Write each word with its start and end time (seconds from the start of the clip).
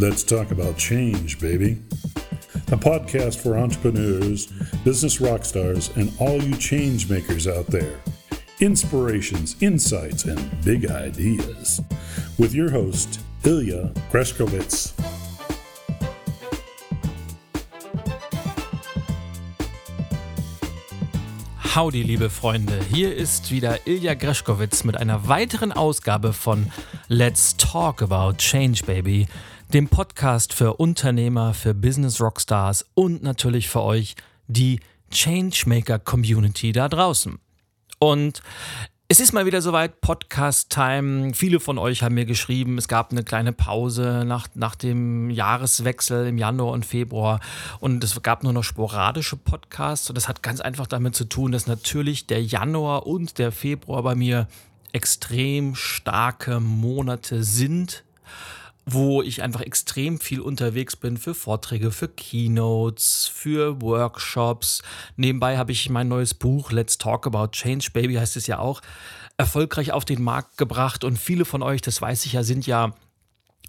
Let's 0.00 0.22
talk 0.22 0.52
about 0.52 0.76
change, 0.76 1.40
baby. 1.40 1.82
A 2.70 2.76
podcast 2.76 3.42
for 3.42 3.58
entrepreneurs, 3.58 4.46
business 4.84 5.20
rock 5.20 5.44
stars, 5.44 5.90
and 5.96 6.12
all 6.20 6.40
you 6.40 6.54
change 6.54 7.10
makers 7.10 7.48
out 7.48 7.66
there. 7.66 7.98
Inspirations, 8.60 9.56
insights, 9.60 10.24
and 10.24 10.38
big 10.64 10.88
ideas. 10.88 11.80
With 12.38 12.54
your 12.54 12.70
host, 12.70 13.18
Ilya 13.42 13.92
Greskowitz. 14.12 14.92
Howdy, 21.74 22.02
liebe 22.02 22.30
Freunde. 22.30 22.78
Hier 22.92 23.14
ist 23.14 23.50
wieder 23.50 23.86
Ilja 23.86 24.14
Greschkowitz 24.14 24.84
mit 24.84 24.96
einer 24.96 25.26
weiteren 25.26 25.72
Ausgabe 25.72 26.32
von 26.32 26.66
Let's 27.08 27.56
Talk 27.56 28.02
About 28.02 28.36
Change, 28.38 28.84
Baby, 28.84 29.26
dem 29.72 29.88
Podcast 29.88 30.54
für 30.54 30.74
Unternehmer, 30.74 31.52
für 31.52 31.74
Business 31.74 32.22
Rockstars 32.22 32.86
und 32.94 33.22
natürlich 33.22 33.68
für 33.68 33.82
euch, 33.82 34.16
die 34.46 34.80
Changemaker 35.10 35.98
Community 35.98 36.72
da 36.72 36.88
draußen. 36.88 37.38
Und 37.98 38.40
es 39.08 39.20
ist 39.20 39.32
mal 39.32 39.44
wieder 39.44 39.60
soweit, 39.60 40.00
Podcast-Time. 40.00 41.34
Viele 41.34 41.60
von 41.60 41.76
euch 41.76 42.02
haben 42.02 42.14
mir 42.14 42.24
geschrieben, 42.24 42.78
es 42.78 42.88
gab 42.88 43.10
eine 43.10 43.24
kleine 43.24 43.52
Pause 43.52 44.24
nach, 44.26 44.48
nach 44.54 44.74
dem 44.74 45.28
Jahreswechsel 45.28 46.26
im 46.28 46.38
Januar 46.38 46.72
und 46.72 46.86
Februar 46.86 47.40
und 47.78 48.02
es 48.02 48.22
gab 48.22 48.44
nur 48.44 48.54
noch 48.54 48.64
sporadische 48.64 49.36
Podcasts. 49.36 50.08
Und 50.08 50.16
das 50.16 50.28
hat 50.28 50.42
ganz 50.42 50.62
einfach 50.62 50.86
damit 50.86 51.14
zu 51.14 51.26
tun, 51.26 51.52
dass 51.52 51.66
natürlich 51.66 52.26
der 52.26 52.42
Januar 52.42 53.06
und 53.06 53.38
der 53.38 53.52
Februar 53.52 54.02
bei 54.02 54.14
mir 54.14 54.48
extrem 54.92 55.74
starke 55.74 56.58
Monate 56.58 57.44
sind 57.44 58.04
wo 58.92 59.22
ich 59.22 59.42
einfach 59.42 59.60
extrem 59.60 60.18
viel 60.18 60.40
unterwegs 60.40 60.96
bin 60.96 61.16
für 61.16 61.34
Vorträge, 61.34 61.90
für 61.90 62.08
Keynotes, 62.08 63.30
für 63.32 63.80
Workshops. 63.82 64.82
Nebenbei 65.16 65.58
habe 65.58 65.72
ich 65.72 65.90
mein 65.90 66.08
neues 66.08 66.34
Buch 66.34 66.72
Let's 66.72 66.98
Talk 66.98 67.26
About 67.26 67.48
Change 67.52 67.90
Baby 67.92 68.14
heißt 68.14 68.36
es 68.36 68.46
ja 68.46 68.58
auch 68.58 68.80
erfolgreich 69.36 69.92
auf 69.92 70.04
den 70.04 70.22
Markt 70.22 70.56
gebracht 70.56 71.04
und 71.04 71.18
viele 71.18 71.44
von 71.44 71.62
euch, 71.62 71.80
das 71.80 72.00
weiß 72.00 72.26
ich 72.26 72.32
ja, 72.32 72.42
sind 72.42 72.66
ja 72.66 72.94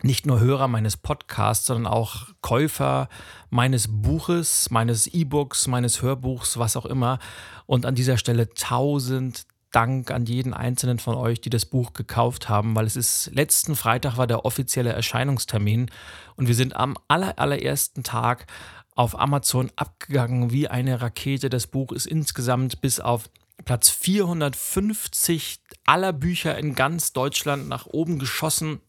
nicht 0.01 0.25
nur 0.25 0.39
Hörer 0.39 0.67
meines 0.67 0.97
Podcasts, 0.97 1.65
sondern 1.65 1.91
auch 1.91 2.27
Käufer 2.41 3.09
meines 3.49 3.87
Buches, 3.89 4.71
meines 4.71 5.07
E-Books, 5.07 5.67
meines 5.67 6.01
Hörbuchs, 6.01 6.57
was 6.57 6.77
auch 6.77 6.85
immer. 6.85 7.19
Und 7.65 7.85
an 7.85 7.95
dieser 7.95 8.17
Stelle 8.17 8.49
tausend, 8.53 9.45
Dank 9.71 10.09
an 10.11 10.25
jeden 10.25 10.53
einzelnen 10.53 10.99
von 10.99 11.15
euch, 11.15 11.41
die 11.41 11.49
das 11.49 11.65
Buch 11.65 11.93
gekauft 11.93 12.49
haben, 12.49 12.75
weil 12.75 12.85
es 12.85 12.95
ist 12.95 13.29
letzten 13.33 13.75
Freitag 13.75 14.17
war 14.17 14.25
der 14.25 14.45
offizielle 14.45 14.93
Erscheinungstermin 14.93 15.91
und 16.35 16.47
wir 16.47 16.55
sind 16.55 16.75
am 16.75 16.97
aller, 17.07 17.37
allerersten 17.37 18.03
Tag 18.03 18.47
auf 18.95 19.19
Amazon 19.19 19.71
abgegangen 19.75 20.51
wie 20.51 20.67
eine 20.67 21.01
Rakete. 21.01 21.49
Das 21.49 21.67
Buch 21.67 21.91
ist 21.91 22.07
insgesamt 22.07 22.81
bis 22.81 22.99
auf 22.99 23.29
Platz 23.63 23.89
450 23.89 25.59
aller 25.85 26.13
Bücher 26.13 26.57
in 26.57 26.75
ganz 26.75 27.13
Deutschland 27.13 27.67
nach 27.67 27.85
oben 27.85 28.19
geschossen, 28.19 28.81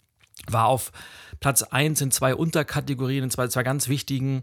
war 0.49 0.67
auf 0.67 0.93
Platz 1.41 1.63
1 1.63 2.01
in 2.01 2.11
zwei 2.11 2.35
Unterkategorien, 2.35 3.25
in 3.25 3.31
zwei, 3.31 3.49
zwei 3.49 3.63
ganz 3.63 3.89
wichtigen 3.89 4.43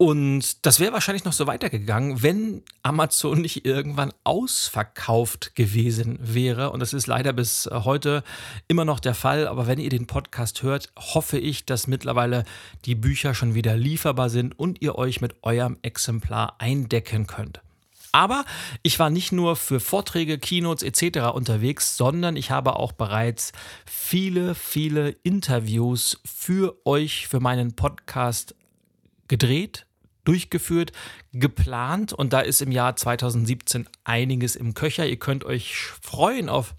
und 0.00 0.64
das 0.64 0.78
wäre 0.78 0.92
wahrscheinlich 0.92 1.24
noch 1.24 1.32
so 1.32 1.48
weitergegangen, 1.48 2.22
wenn 2.22 2.62
Amazon 2.84 3.40
nicht 3.40 3.66
irgendwann 3.66 4.12
ausverkauft 4.22 5.56
gewesen 5.56 6.20
wäre. 6.22 6.70
Und 6.70 6.78
das 6.78 6.92
ist 6.92 7.08
leider 7.08 7.32
bis 7.32 7.68
heute 7.72 8.22
immer 8.68 8.84
noch 8.84 9.00
der 9.00 9.16
Fall. 9.16 9.48
Aber 9.48 9.66
wenn 9.66 9.80
ihr 9.80 9.90
den 9.90 10.06
Podcast 10.06 10.62
hört, 10.62 10.92
hoffe 10.96 11.38
ich, 11.38 11.66
dass 11.66 11.88
mittlerweile 11.88 12.44
die 12.84 12.94
Bücher 12.94 13.34
schon 13.34 13.56
wieder 13.56 13.76
lieferbar 13.76 14.30
sind 14.30 14.56
und 14.56 14.80
ihr 14.82 14.94
euch 14.94 15.20
mit 15.20 15.42
eurem 15.42 15.78
Exemplar 15.82 16.54
eindecken 16.60 17.26
könnt. 17.26 17.60
Aber 18.12 18.44
ich 18.84 19.00
war 19.00 19.10
nicht 19.10 19.32
nur 19.32 19.56
für 19.56 19.80
Vorträge, 19.80 20.38
Keynotes 20.38 20.84
etc. 20.84 21.34
unterwegs, 21.34 21.96
sondern 21.96 22.36
ich 22.36 22.52
habe 22.52 22.76
auch 22.76 22.92
bereits 22.92 23.50
viele, 23.84 24.54
viele 24.54 25.10
Interviews 25.24 26.20
für 26.24 26.76
euch, 26.86 27.26
für 27.26 27.40
meinen 27.40 27.74
Podcast 27.74 28.54
gedreht, 29.26 29.87
durchgeführt, 30.24 30.92
geplant 31.32 32.12
und 32.12 32.32
da 32.32 32.40
ist 32.40 32.62
im 32.62 32.72
Jahr 32.72 32.96
2017 32.96 33.88
einiges 34.04 34.56
im 34.56 34.74
Köcher. 34.74 35.06
Ihr 35.06 35.18
könnt 35.18 35.44
euch 35.44 35.74
freuen 36.02 36.48
auf 36.48 36.74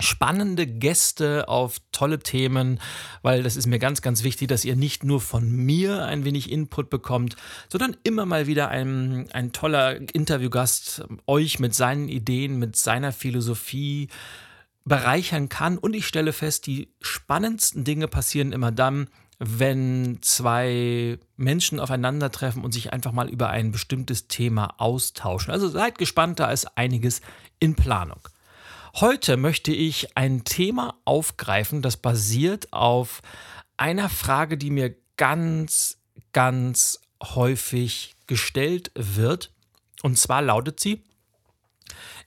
spannende 0.00 0.66
Gäste, 0.66 1.48
auf 1.48 1.76
tolle 1.92 2.18
Themen, 2.18 2.80
weil 3.22 3.42
das 3.42 3.56
ist 3.56 3.66
mir 3.66 3.78
ganz, 3.78 4.02
ganz 4.02 4.24
wichtig, 4.24 4.48
dass 4.48 4.64
ihr 4.64 4.76
nicht 4.76 5.04
nur 5.04 5.20
von 5.20 5.48
mir 5.50 6.04
ein 6.04 6.24
wenig 6.24 6.50
Input 6.50 6.90
bekommt, 6.90 7.36
sondern 7.68 7.96
immer 8.02 8.26
mal 8.26 8.46
wieder 8.46 8.68
ein, 8.68 9.28
ein 9.32 9.52
toller 9.52 9.96
Interviewgast 10.12 11.04
euch 11.26 11.58
mit 11.58 11.74
seinen 11.74 12.08
Ideen, 12.08 12.58
mit 12.58 12.76
seiner 12.76 13.12
Philosophie 13.12 14.08
bereichern 14.84 15.48
kann. 15.48 15.78
Und 15.78 15.94
ich 15.94 16.06
stelle 16.06 16.32
fest, 16.32 16.66
die 16.66 16.88
spannendsten 17.00 17.84
Dinge 17.84 18.08
passieren 18.08 18.52
immer 18.52 18.72
dann, 18.72 19.08
wenn 19.38 20.18
zwei 20.22 21.18
Menschen 21.36 21.80
aufeinandertreffen 21.80 22.64
und 22.64 22.72
sich 22.72 22.92
einfach 22.92 23.12
mal 23.12 23.28
über 23.28 23.50
ein 23.50 23.72
bestimmtes 23.72 24.28
Thema 24.28 24.74
austauschen. 24.78 25.52
Also 25.52 25.68
seid 25.68 25.98
gespannt, 25.98 26.40
da 26.40 26.50
ist 26.50 26.76
einiges 26.76 27.20
in 27.58 27.74
Planung. 27.74 28.20
Heute 28.94 29.36
möchte 29.36 29.72
ich 29.72 30.16
ein 30.16 30.44
Thema 30.44 30.94
aufgreifen, 31.04 31.82
das 31.82 31.96
basiert 31.96 32.72
auf 32.72 33.22
einer 33.76 34.08
Frage, 34.08 34.56
die 34.56 34.70
mir 34.70 34.94
ganz, 35.16 35.98
ganz 36.32 37.00
häufig 37.22 38.14
gestellt 38.26 38.92
wird. 38.94 39.50
Und 40.02 40.18
zwar 40.18 40.42
lautet 40.42 40.78
sie, 40.78 41.02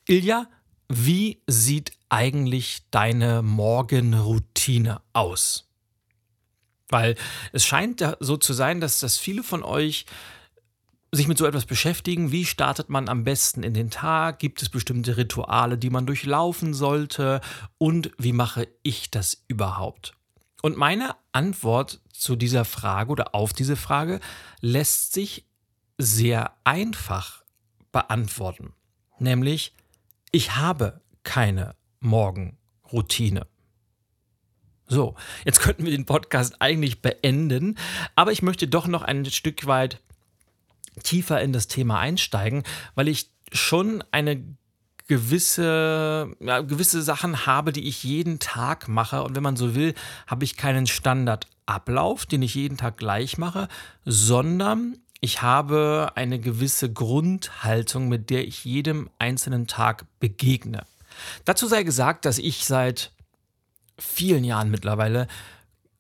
Ilja, 0.08 0.48
wie 0.90 1.42
sieht 1.48 1.92
eigentlich 2.10 2.84
deine 2.92 3.42
Morgenroutine 3.42 5.02
aus? 5.14 5.67
Weil 6.90 7.16
es 7.52 7.66
scheint 7.66 8.04
so 8.20 8.38
zu 8.38 8.54
sein, 8.54 8.80
dass, 8.82 9.00
dass 9.00 9.18
viele 9.18 9.44
von 9.44 9.64
euch 9.64 10.06
sich 11.12 11.28
mit 11.28 11.38
so 11.38 11.46
etwas 11.46 11.66
beschäftigen. 11.66 12.32
Wie 12.32 12.46
startet 12.46 12.90
man 12.90 13.10
am 13.10 13.24
besten 13.24 13.64
in 13.64 13.74
den 13.74 13.90
Tag? 13.90 14.40
Gibt 14.40 14.62
es 14.62 14.70
bestimmte 14.70 15.18
Rituale, 15.18 15.78
die 15.78 15.90
man 15.90 16.06
durchlaufen 16.06 16.74
sollte? 16.74 17.42
Und 17.78 18.12
wie 18.18 18.34
mache 18.34 18.68
ich 18.84 19.10
das 19.10 19.44
überhaupt? 19.48 20.14
Und 20.62 20.78
meine 20.78 21.16
Antwort 21.32 22.02
zu 22.12 22.36
dieser 22.36 22.66
Frage 22.66 23.12
oder 23.12 23.36
auf 23.36 23.54
diese 23.54 23.76
Frage 23.76 24.20
lässt 24.60 25.14
sich 25.14 25.46
sehr 25.98 26.54
einfach 26.64 27.44
beantworten. 27.92 28.74
Nämlich, 29.20 29.74
ich 30.32 30.56
habe 30.56 31.02
keine 31.24 31.76
Morgenroutine. 32.00 33.48
So, 34.88 35.16
jetzt 35.44 35.60
könnten 35.60 35.84
wir 35.84 35.92
den 35.92 36.06
Podcast 36.06 36.62
eigentlich 36.62 37.02
beenden, 37.02 37.78
aber 38.16 38.32
ich 38.32 38.42
möchte 38.42 38.68
doch 38.68 38.88
noch 38.88 39.02
ein 39.02 39.26
Stück 39.26 39.68
weit 39.68 40.00
tiefer 41.04 41.42
in 41.42 41.52
das 41.54 41.68
Thema 41.68 42.00
einsteigen, 42.00 42.64
weil 42.96 43.08
ich 43.08 43.30
schon 43.52 44.04
eine 44.12 44.44
gewisse, 45.08 46.36
ja, 46.40 46.62
gewisse 46.62 47.02
Sachen 47.02 47.46
habe, 47.46 47.72
die 47.72 47.88
ich 47.88 48.04
jeden 48.04 48.40
Tag 48.40 48.88
mache. 48.88 49.24
Und 49.24 49.36
wenn 49.36 49.44
man 49.44 49.56
so 49.56 49.76
will, 49.76 49.94
habe 50.28 50.44
ich 50.44 50.58
keinen 50.58 50.88
Standardablauf, 50.88 52.26
den 52.26 52.42
ich 52.42 52.56
jeden 52.56 52.78
Tag 52.78 52.98
gleich 52.98 53.38
mache, 53.38 53.68
sondern 54.06 54.98
ich 55.20 55.42
habe 55.42 56.12
eine 56.16 56.40
gewisse 56.40 56.92
Grundhaltung, 56.92 58.08
mit 58.08 58.30
der 58.30 58.48
ich 58.48 58.66
jedem 58.66 59.10
einzelnen 59.18 59.66
Tag 59.66 60.06
begegne. 60.20 60.86
Dazu 61.46 61.68
sei 61.68 61.84
gesagt, 61.84 62.26
dass 62.26 62.38
ich 62.38 62.66
seit 62.66 63.12
vielen 63.98 64.44
Jahren 64.44 64.70
mittlerweile 64.70 65.28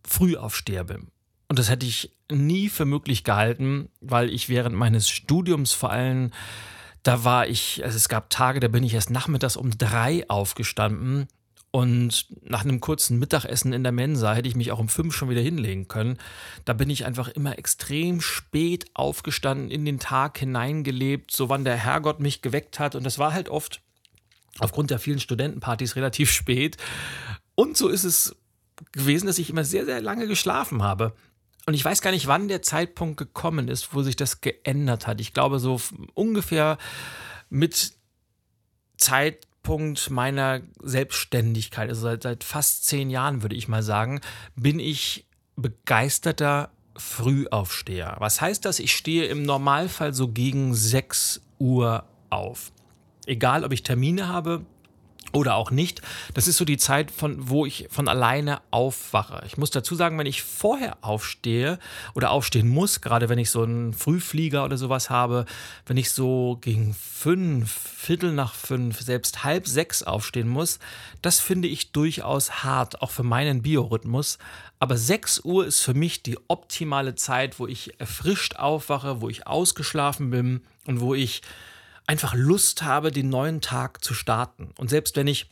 Frühaufsteher 0.04 0.84
bin. 0.84 1.08
Und 1.50 1.60
das 1.60 1.70
hätte 1.70 1.86
ich 1.86 2.12
nie 2.32 2.70
für 2.70 2.86
möglich 2.86 3.24
gehalten, 3.24 3.90
weil 4.02 4.30
ich 4.30 4.50
während 4.50 4.76
meines 4.76 5.10
Studiums 5.10 5.74
vor 5.74 5.92
allem, 5.92 6.32
da 7.04 7.24
war 7.24 7.48
ich, 7.48 7.84
also 7.84 7.96
es 7.96 8.10
gab 8.10 8.30
Tage, 8.30 8.60
da 8.60 8.68
bin 8.68 8.84
ich 8.84 8.94
erst 8.94 9.10
nachmittags 9.10 9.56
um 9.56 9.78
drei 9.78 10.30
aufgestanden 10.30 11.28
und 11.72 12.26
nach 12.44 12.64
einem 12.64 12.80
kurzen 12.80 13.20
Mittagessen 13.20 13.74
in 13.74 13.84
der 13.84 13.92
Mensa 13.92 14.34
hätte 14.34 14.48
ich 14.48 14.56
mich 14.56 14.72
auch 14.72 14.80
um 14.80 14.90
fünf 14.90 15.16
schon 15.16 15.30
wieder 15.30 15.42
hinlegen 15.42 15.88
können. 15.88 16.18
Da 16.66 16.74
bin 16.74 16.90
ich 16.90 17.06
einfach 17.06 17.28
immer 17.28 17.60
extrem 17.60 18.22
spät 18.22 18.86
aufgestanden, 18.94 19.70
in 19.70 19.86
den 19.86 20.00
Tag 20.00 20.38
hineingelebt, 20.40 21.32
so 21.32 21.50
wann 21.50 21.66
der 21.66 21.76
Herrgott 21.76 22.20
mich 22.20 22.42
geweckt 22.42 22.80
hat. 22.80 22.96
Und 22.96 23.04
das 23.04 23.20
war 23.20 23.34
halt 23.34 23.50
oft 23.50 23.82
aufgrund 24.60 24.92
der 24.92 25.00
vielen 25.00 25.20
Studentenpartys 25.20 25.96
relativ 25.96 26.32
spät. 26.34 26.78
Und 27.60 27.76
so 27.76 27.88
ist 27.88 28.04
es 28.04 28.36
gewesen, 28.92 29.26
dass 29.26 29.40
ich 29.40 29.50
immer 29.50 29.64
sehr, 29.64 29.84
sehr 29.86 30.00
lange 30.00 30.28
geschlafen 30.28 30.84
habe. 30.84 31.14
Und 31.66 31.74
ich 31.74 31.84
weiß 31.84 32.04
gar 32.04 32.12
nicht, 32.12 32.28
wann 32.28 32.48
der 32.48 32.62
Zeitpunkt 32.62 33.18
gekommen 33.18 33.68
ist, 33.68 33.96
wo 33.96 34.04
sich 34.04 34.16
das 34.16 34.42
geändert 34.42 35.08
hat. 35.08 35.20
Ich 35.20 35.34
glaube, 35.34 35.58
so 35.58 35.82
ungefähr 36.14 36.78
mit 37.50 37.94
Zeitpunkt 38.98 40.12
meiner 40.12 40.62
Selbstständigkeit, 40.84 41.90
also 41.90 42.04
seit, 42.04 42.22
seit 42.22 42.44
fast 42.44 42.86
zehn 42.86 43.10
Jahren, 43.10 43.42
würde 43.42 43.56
ich 43.56 43.68
mal 43.68 43.82
sagen, 43.82 44.22
bin 44.56 44.80
ich 44.80 45.26
begeisterter 45.56 46.70
Frühaufsteher. 46.96 48.18
Was 48.20 48.40
heißt 48.40 48.66
das? 48.66 48.78
Ich 48.78 48.96
stehe 48.96 49.26
im 49.26 49.42
Normalfall 49.42 50.14
so 50.14 50.28
gegen 50.28 50.76
6 50.76 51.42
Uhr 51.58 52.06
auf. 52.30 52.72
Egal, 53.26 53.64
ob 53.64 53.74
ich 53.74 53.82
Termine 53.82 54.28
habe 54.28 54.64
oder 55.34 55.56
auch 55.56 55.72
nicht. 55.72 56.02
Das 56.34 56.48
ist 56.48 56.58
so 56.58 56.66
die 56.66 56.78
Zeit, 56.78 57.12
von 57.12 57.50
wo 57.50 57.66
ich 57.66 57.88
von 57.90 58.08
alleine 58.08 58.62
aufwache. 58.72 59.44
Ich 59.46 59.58
muss 59.58 59.72
dazu 59.72 59.96
sagen, 59.96 60.18
wenn 60.18 60.26
ich 60.26 60.44
vorher 60.44 60.98
aufstehe 61.02 61.80
oder 62.14 62.32
aufstehen 62.32 62.68
muss, 62.68 63.02
gerade 63.02 63.30
wenn 63.30 63.40
ich 63.40 63.50
so 63.50 63.64
einen 63.64 63.94
Frühflieger 63.94 64.64
oder 64.64 64.78
sowas 64.78 65.10
habe, 65.10 65.46
wenn 65.86 65.98
ich 65.98 66.12
so 66.12 66.58
gegen 66.62 66.94
fünf, 66.94 67.72
Viertel 67.72 68.32
nach 68.32 68.54
fünf, 68.54 69.02
selbst 69.02 69.44
halb 69.44 69.68
sechs 69.68 70.04
aufstehen 70.04 70.48
muss, 70.48 70.80
das 71.22 71.40
finde 71.40 71.68
ich 71.68 71.92
durchaus 71.92 72.64
hart, 72.64 73.02
auch 73.02 73.12
für 73.12 73.24
meinen 73.24 73.62
Biorhythmus. 73.62 74.38
Aber 74.80 74.96
6 74.96 75.42
Uhr 75.44 75.66
ist 75.66 75.82
für 75.82 75.96
mich 75.96 76.22
die 76.22 76.38
optimale 76.48 77.16
Zeit, 77.16 77.60
wo 77.60 77.66
ich 77.66 78.00
erfrischt 78.00 78.58
aufwache, 78.58 79.22
wo 79.22 79.30
ich 79.30 79.48
ausgeschlafen 79.48 80.30
bin 80.30 80.62
und 80.86 81.02
wo 81.02 81.16
ich 81.16 81.42
einfach 82.08 82.34
Lust 82.34 82.84
habe, 82.84 83.12
den 83.12 83.30
neuen 83.30 83.62
Tag 83.62 84.04
zu 84.04 84.14
starten. 84.14 84.72
Und 84.78 84.90
selbst 84.90 85.16
wenn 85.16 85.28
ich 85.28 85.48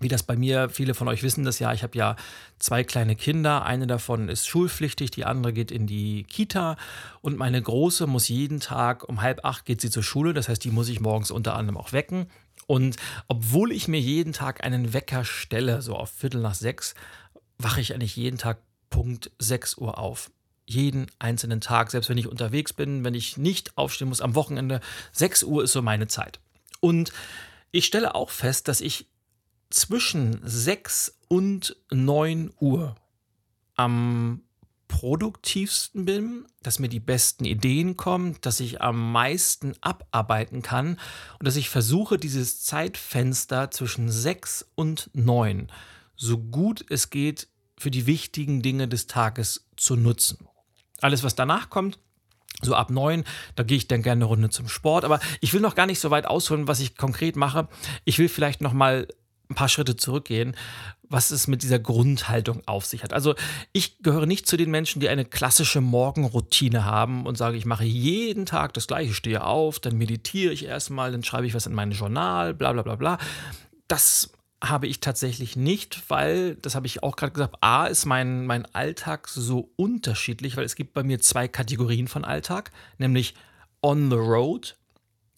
wie 0.00 0.08
das 0.08 0.22
bei 0.22 0.36
mir, 0.36 0.68
viele 0.68 0.94
von 0.94 1.08
euch 1.08 1.22
wissen 1.22 1.44
das 1.44 1.58
ja, 1.58 1.72
ich 1.72 1.82
habe 1.82 1.98
ja 1.98 2.16
zwei 2.58 2.84
kleine 2.84 3.16
Kinder. 3.16 3.64
Eine 3.64 3.86
davon 3.86 4.28
ist 4.28 4.46
schulpflichtig, 4.46 5.10
die 5.10 5.24
andere 5.24 5.52
geht 5.52 5.70
in 5.70 5.86
die 5.86 6.24
Kita. 6.24 6.76
Und 7.20 7.36
meine 7.36 7.60
Große 7.60 8.06
muss 8.06 8.28
jeden 8.28 8.60
Tag 8.60 9.08
um 9.08 9.22
halb 9.22 9.44
acht 9.44 9.64
geht 9.64 9.80
sie 9.80 9.90
zur 9.90 10.02
Schule. 10.02 10.34
Das 10.34 10.48
heißt, 10.48 10.62
die 10.62 10.70
muss 10.70 10.88
ich 10.88 11.00
morgens 11.00 11.30
unter 11.30 11.56
anderem 11.56 11.78
auch 11.78 11.92
wecken. 11.92 12.30
Und 12.66 12.96
obwohl 13.28 13.72
ich 13.72 13.88
mir 13.88 14.00
jeden 14.00 14.32
Tag 14.32 14.64
einen 14.64 14.92
Wecker 14.92 15.24
stelle, 15.24 15.82
so 15.82 15.96
auf 15.96 16.10
Viertel 16.10 16.42
nach 16.42 16.54
sechs, 16.54 16.94
wache 17.58 17.80
ich 17.80 17.94
eigentlich 17.94 18.14
jeden 18.14 18.38
Tag 18.38 18.58
Punkt 18.90 19.30
6 19.38 19.78
Uhr 19.78 19.98
auf 19.98 20.30
jeden 20.68 21.06
einzelnen 21.18 21.60
Tag, 21.60 21.90
selbst 21.90 22.10
wenn 22.10 22.18
ich 22.18 22.28
unterwegs 22.28 22.72
bin, 22.72 23.04
wenn 23.04 23.14
ich 23.14 23.36
nicht 23.36 23.76
aufstehen 23.76 24.08
muss 24.08 24.20
am 24.20 24.34
Wochenende. 24.34 24.80
6 25.12 25.44
Uhr 25.44 25.64
ist 25.64 25.72
so 25.72 25.82
meine 25.82 26.08
Zeit. 26.08 26.40
Und 26.80 27.12
ich 27.70 27.86
stelle 27.86 28.14
auch 28.14 28.30
fest, 28.30 28.68
dass 28.68 28.80
ich 28.80 29.06
zwischen 29.70 30.40
6 30.42 31.18
und 31.28 31.76
9 31.90 32.52
Uhr 32.60 32.96
am 33.74 34.42
produktivsten 34.88 36.06
bin, 36.06 36.46
dass 36.62 36.78
mir 36.78 36.88
die 36.88 37.00
besten 37.00 37.44
Ideen 37.44 37.96
kommen, 37.96 38.36
dass 38.40 38.60
ich 38.60 38.80
am 38.80 39.12
meisten 39.12 39.74
abarbeiten 39.82 40.62
kann 40.62 40.98
und 41.38 41.46
dass 41.46 41.56
ich 41.56 41.68
versuche, 41.68 42.18
dieses 42.18 42.62
Zeitfenster 42.62 43.70
zwischen 43.70 44.10
6 44.10 44.66
und 44.74 45.10
9 45.12 45.70
so 46.16 46.38
gut 46.38 46.84
es 46.90 47.10
geht 47.10 47.48
für 47.78 47.90
die 47.90 48.06
wichtigen 48.06 48.60
Dinge 48.60 48.88
des 48.88 49.06
Tages 49.06 49.66
zu 49.76 49.94
nutzen. 49.94 50.48
Alles, 51.00 51.22
was 51.22 51.34
danach 51.34 51.70
kommt, 51.70 51.98
so 52.62 52.74
ab 52.74 52.90
neun, 52.90 53.24
da 53.54 53.62
gehe 53.62 53.76
ich 53.76 53.88
dann 53.88 54.02
gerne 54.02 54.20
eine 54.20 54.24
Runde 54.24 54.50
zum 54.50 54.68
Sport. 54.68 55.04
Aber 55.04 55.20
ich 55.40 55.52
will 55.52 55.60
noch 55.60 55.74
gar 55.74 55.86
nicht 55.86 56.00
so 56.00 56.10
weit 56.10 56.26
ausholen, 56.26 56.68
was 56.68 56.80
ich 56.80 56.96
konkret 56.96 57.36
mache. 57.36 57.68
Ich 58.04 58.18
will 58.18 58.28
vielleicht 58.28 58.60
noch 58.60 58.72
mal 58.72 59.06
ein 59.50 59.54
paar 59.54 59.68
Schritte 59.68 59.96
zurückgehen, 59.96 60.56
was 61.08 61.30
es 61.30 61.46
mit 61.46 61.62
dieser 61.62 61.78
Grundhaltung 61.78 62.62
auf 62.66 62.84
sich 62.84 63.02
hat. 63.02 63.12
Also 63.12 63.34
ich 63.72 63.98
gehöre 64.02 64.26
nicht 64.26 64.46
zu 64.46 64.56
den 64.56 64.70
Menschen, 64.70 65.00
die 65.00 65.08
eine 65.08 65.24
klassische 65.24 65.80
Morgenroutine 65.80 66.84
haben 66.84 67.26
und 67.26 67.38
sage, 67.38 67.56
ich 67.56 67.64
mache 67.64 67.84
jeden 67.84 68.44
Tag 68.44 68.74
das 68.74 68.86
gleiche, 68.86 69.14
stehe 69.14 69.44
auf, 69.44 69.78
dann 69.78 69.96
meditiere 69.96 70.52
ich 70.52 70.66
erstmal, 70.66 71.12
dann 71.12 71.24
schreibe 71.24 71.46
ich 71.46 71.54
was 71.54 71.66
in 71.66 71.74
mein 71.74 71.92
Journal, 71.92 72.52
bla 72.52 72.72
bla 72.72 72.82
bla 72.82 72.96
bla. 72.96 73.18
Das 73.86 74.32
habe 74.62 74.86
ich 74.86 75.00
tatsächlich 75.00 75.56
nicht, 75.56 76.02
weil, 76.08 76.56
das 76.56 76.74
habe 76.74 76.86
ich 76.86 77.02
auch 77.02 77.16
gerade 77.16 77.32
gesagt, 77.32 77.56
A 77.60 77.86
ist 77.86 78.06
mein, 78.06 78.46
mein 78.46 78.66
Alltag 78.74 79.28
so 79.28 79.70
unterschiedlich, 79.76 80.56
weil 80.56 80.64
es 80.64 80.74
gibt 80.74 80.94
bei 80.94 81.02
mir 81.02 81.20
zwei 81.20 81.46
Kategorien 81.46 82.08
von 82.08 82.24
Alltag, 82.24 82.72
nämlich 82.98 83.34
on 83.82 84.10
the 84.10 84.16
road 84.16 84.76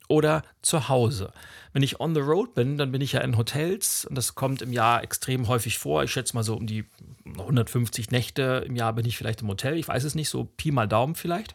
oder 0.08 0.42
zu 0.62 0.88
Hause. 0.88 1.32
Wenn 1.72 1.82
ich 1.82 2.00
on 2.00 2.14
the 2.14 2.20
road 2.20 2.54
bin, 2.54 2.78
dann 2.78 2.90
bin 2.90 3.00
ich 3.00 3.12
ja 3.12 3.20
in 3.20 3.36
Hotels 3.36 4.04
und 4.06 4.16
das 4.16 4.34
kommt 4.34 4.62
im 4.62 4.72
Jahr 4.72 5.04
extrem 5.04 5.46
häufig 5.48 5.78
vor. 5.78 6.02
Ich 6.02 6.12
schätze 6.12 6.34
mal 6.34 6.42
so 6.42 6.56
um 6.56 6.66
die 6.66 6.84
150 7.26 8.10
Nächte 8.10 8.64
im 8.66 8.74
Jahr 8.74 8.92
bin 8.92 9.06
ich 9.06 9.16
vielleicht 9.16 9.42
im 9.42 9.48
Hotel. 9.48 9.76
Ich 9.76 9.86
weiß 9.86 10.02
es 10.04 10.14
nicht, 10.14 10.28
so 10.28 10.44
Pi 10.44 10.72
mal 10.72 10.88
Daumen 10.88 11.14
vielleicht. 11.14 11.54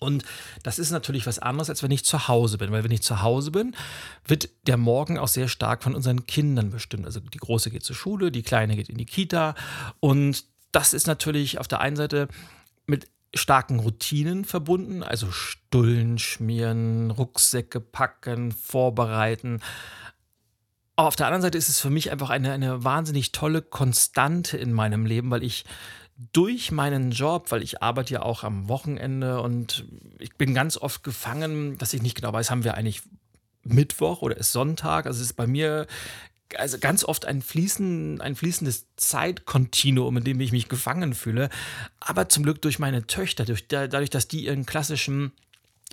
Und 0.00 0.24
das 0.62 0.78
ist 0.78 0.90
natürlich 0.90 1.26
was 1.26 1.38
anderes, 1.38 1.70
als 1.70 1.82
wenn 1.82 1.90
ich 1.90 2.04
zu 2.04 2.28
Hause 2.28 2.58
bin. 2.58 2.72
Weil 2.72 2.84
wenn 2.84 2.90
ich 2.90 3.02
zu 3.02 3.22
Hause 3.22 3.50
bin, 3.50 3.74
wird 4.26 4.48
der 4.66 4.76
Morgen 4.76 5.18
auch 5.18 5.28
sehr 5.28 5.48
stark 5.48 5.82
von 5.82 5.94
unseren 5.94 6.26
Kindern 6.26 6.70
bestimmt. 6.70 7.06
Also 7.06 7.20
die 7.20 7.38
Große 7.38 7.70
geht 7.70 7.84
zur 7.84 7.96
Schule, 7.96 8.30
die 8.30 8.42
Kleine 8.42 8.76
geht 8.76 8.88
in 8.88 8.98
die 8.98 9.06
Kita. 9.06 9.54
Und 10.00 10.44
das 10.72 10.92
ist 10.92 11.06
natürlich 11.06 11.58
auf 11.58 11.68
der 11.68 11.80
einen 11.80 11.96
Seite 11.96 12.28
mit 12.86 13.08
starken 13.34 13.80
Routinen 13.80 14.44
verbunden, 14.44 15.02
also 15.02 15.30
Stullen 15.30 16.18
schmieren, 16.18 17.10
Rucksäcke 17.10 17.80
packen, 17.80 18.52
vorbereiten. 18.52 19.60
Aber 20.96 21.08
auf 21.08 21.16
der 21.16 21.26
anderen 21.26 21.42
Seite 21.42 21.58
ist 21.58 21.68
es 21.68 21.80
für 21.80 21.90
mich 21.90 22.12
einfach 22.12 22.30
eine, 22.30 22.52
eine 22.52 22.84
wahnsinnig 22.84 23.32
tolle 23.32 23.62
Konstante 23.62 24.56
in 24.56 24.72
meinem 24.72 25.06
Leben, 25.06 25.30
weil 25.30 25.42
ich 25.42 25.64
durch 26.32 26.70
meinen 26.70 27.10
Job, 27.10 27.50
weil 27.50 27.62
ich 27.62 27.82
arbeite 27.82 28.14
ja 28.14 28.22
auch 28.22 28.44
am 28.44 28.68
Wochenende 28.68 29.40
und 29.40 29.84
ich 30.18 30.34
bin 30.34 30.54
ganz 30.54 30.76
oft 30.76 31.02
gefangen, 31.02 31.76
dass 31.78 31.92
ich 31.92 32.02
nicht 32.02 32.16
genau 32.16 32.32
weiß, 32.32 32.50
haben 32.50 32.64
wir 32.64 32.74
eigentlich 32.74 33.02
Mittwoch 33.64 34.22
oder 34.22 34.36
ist 34.36 34.52
Sonntag? 34.52 35.06
Also 35.06 35.20
es 35.20 35.28
ist 35.28 35.32
bei 35.34 35.46
mir 35.46 35.86
also 36.56 36.78
ganz 36.78 37.04
oft 37.04 37.24
ein, 37.24 37.42
fließen, 37.42 38.20
ein 38.20 38.36
fließendes 38.36 38.86
Zeitkontinuum, 38.96 40.18
in 40.18 40.24
dem 40.24 40.40
ich 40.40 40.52
mich 40.52 40.68
gefangen 40.68 41.14
fühle. 41.14 41.50
Aber 42.00 42.28
zum 42.28 42.44
Glück 42.44 42.62
durch 42.62 42.78
meine 42.78 43.06
Töchter, 43.06 43.44
durch, 43.44 43.66
dadurch, 43.66 44.10
dass 44.10 44.28
die 44.28 44.44
ihren 44.44 44.66
klassischen 44.66 45.32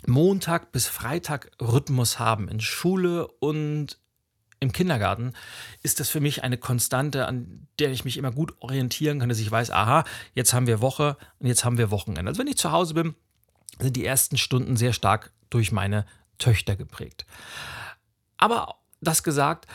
Montag 0.05 0.71
bis 0.71 0.87
Freitag 0.87 1.51
Rhythmus 1.59 2.19
haben 2.19 2.47
in 2.47 2.59
Schule 2.59 3.27
und 3.39 3.97
im 4.61 4.71
Kindergarten 4.71 5.33
ist 5.81 5.99
das 5.99 6.09
für 6.09 6.21
mich 6.21 6.43
eine 6.43 6.57
Konstante, 6.57 7.25
an 7.25 7.67
der 7.79 7.91
ich 7.91 8.05
mich 8.05 8.17
immer 8.17 8.31
gut 8.31 8.53
orientieren 8.61 9.19
kann, 9.19 9.27
dass 9.27 9.39
ich 9.39 9.51
weiß, 9.51 9.71
aha, 9.71 10.05
jetzt 10.35 10.53
haben 10.53 10.67
wir 10.67 10.81
Woche 10.81 11.17
und 11.39 11.47
jetzt 11.47 11.65
haben 11.65 11.79
wir 11.79 11.91
Wochenende. 11.91 12.29
Also 12.29 12.39
wenn 12.39 12.47
ich 12.47 12.57
zu 12.57 12.71
Hause 12.71 12.93
bin, 12.93 13.15
sind 13.79 13.95
die 13.95 14.05
ersten 14.05 14.37
Stunden 14.37 14.77
sehr 14.77 14.93
stark 14.93 15.31
durch 15.49 15.71
meine 15.71 16.05
Töchter 16.37 16.75
geprägt. 16.75 17.25
Aber 18.37 18.75
das 19.01 19.23
gesagt, 19.23 19.65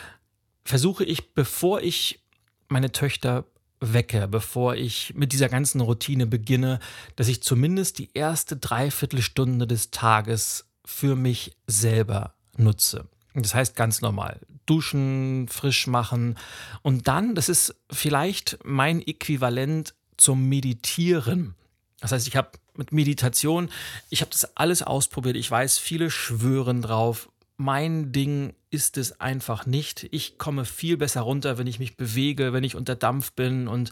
versuche 0.63 1.03
ich, 1.03 1.33
bevor 1.33 1.81
ich 1.81 2.23
meine 2.69 2.91
Töchter 2.93 3.45
wecke, 3.81 4.27
bevor 4.27 4.75
ich 4.75 5.13
mit 5.15 5.33
dieser 5.33 5.49
ganzen 5.49 5.81
Routine 5.81 6.25
beginne, 6.27 6.79
dass 7.17 7.27
ich 7.27 7.43
zumindest 7.43 7.99
die 7.99 8.09
erste 8.13 8.55
Dreiviertelstunde 8.55 9.67
des 9.67 9.91
Tages 9.91 10.65
für 10.85 11.15
mich 11.17 11.57
selber 11.67 12.33
nutze. 12.55 13.09
Das 13.33 13.53
heißt 13.53 13.75
ganz 13.75 14.01
normal, 14.01 14.39
duschen, 14.67 15.47
frisch 15.49 15.87
machen 15.87 16.37
und 16.83 17.07
dann, 17.07 17.35
das 17.35 17.49
ist 17.49 17.75
vielleicht 17.91 18.59
mein 18.63 19.01
Äquivalent 19.01 19.95
zum 20.17 20.47
Meditieren. 20.47 21.55
Das 21.99 22.11
heißt, 22.11 22.27
ich 22.27 22.35
habe 22.35 22.51
mit 22.75 22.91
Meditation, 22.91 23.69
ich 24.09 24.21
habe 24.21 24.31
das 24.31 24.55
alles 24.55 24.83
ausprobiert. 24.83 25.35
Ich 25.35 25.49
weiß, 25.49 25.77
viele 25.77 26.11
schwören 26.11 26.81
drauf. 26.81 27.29
Mein 27.57 28.11
Ding 28.11 28.53
ist 28.69 28.97
es 28.97 29.19
einfach 29.19 29.65
nicht. 29.65 30.07
Ich 30.11 30.37
komme 30.37 30.63
viel 30.63 30.97
besser 30.97 31.21
runter, 31.21 31.57
wenn 31.57 31.65
ich 31.65 31.79
mich 31.79 31.97
bewege, 31.97 32.53
wenn 32.53 32.63
ich 32.63 32.75
unter 32.75 32.95
Dampf 32.95 33.31
bin. 33.31 33.67
Und 33.67 33.91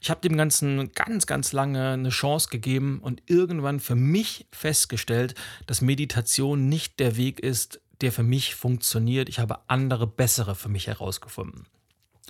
ich 0.00 0.08
habe 0.08 0.22
dem 0.22 0.36
Ganzen 0.38 0.92
ganz, 0.92 1.26
ganz 1.26 1.52
lange 1.52 1.90
eine 1.90 2.08
Chance 2.08 2.48
gegeben 2.50 3.00
und 3.02 3.22
irgendwann 3.26 3.80
für 3.80 3.96
mich 3.96 4.46
festgestellt, 4.50 5.34
dass 5.66 5.82
Meditation 5.82 6.70
nicht 6.70 7.00
der 7.00 7.16
Weg 7.16 7.40
ist, 7.40 7.80
der 8.02 8.12
für 8.12 8.22
mich 8.22 8.54
funktioniert. 8.54 9.28
Ich 9.28 9.38
habe 9.38 9.60
andere, 9.68 10.06
bessere 10.06 10.54
für 10.54 10.68
mich 10.68 10.86
herausgefunden. 10.88 11.66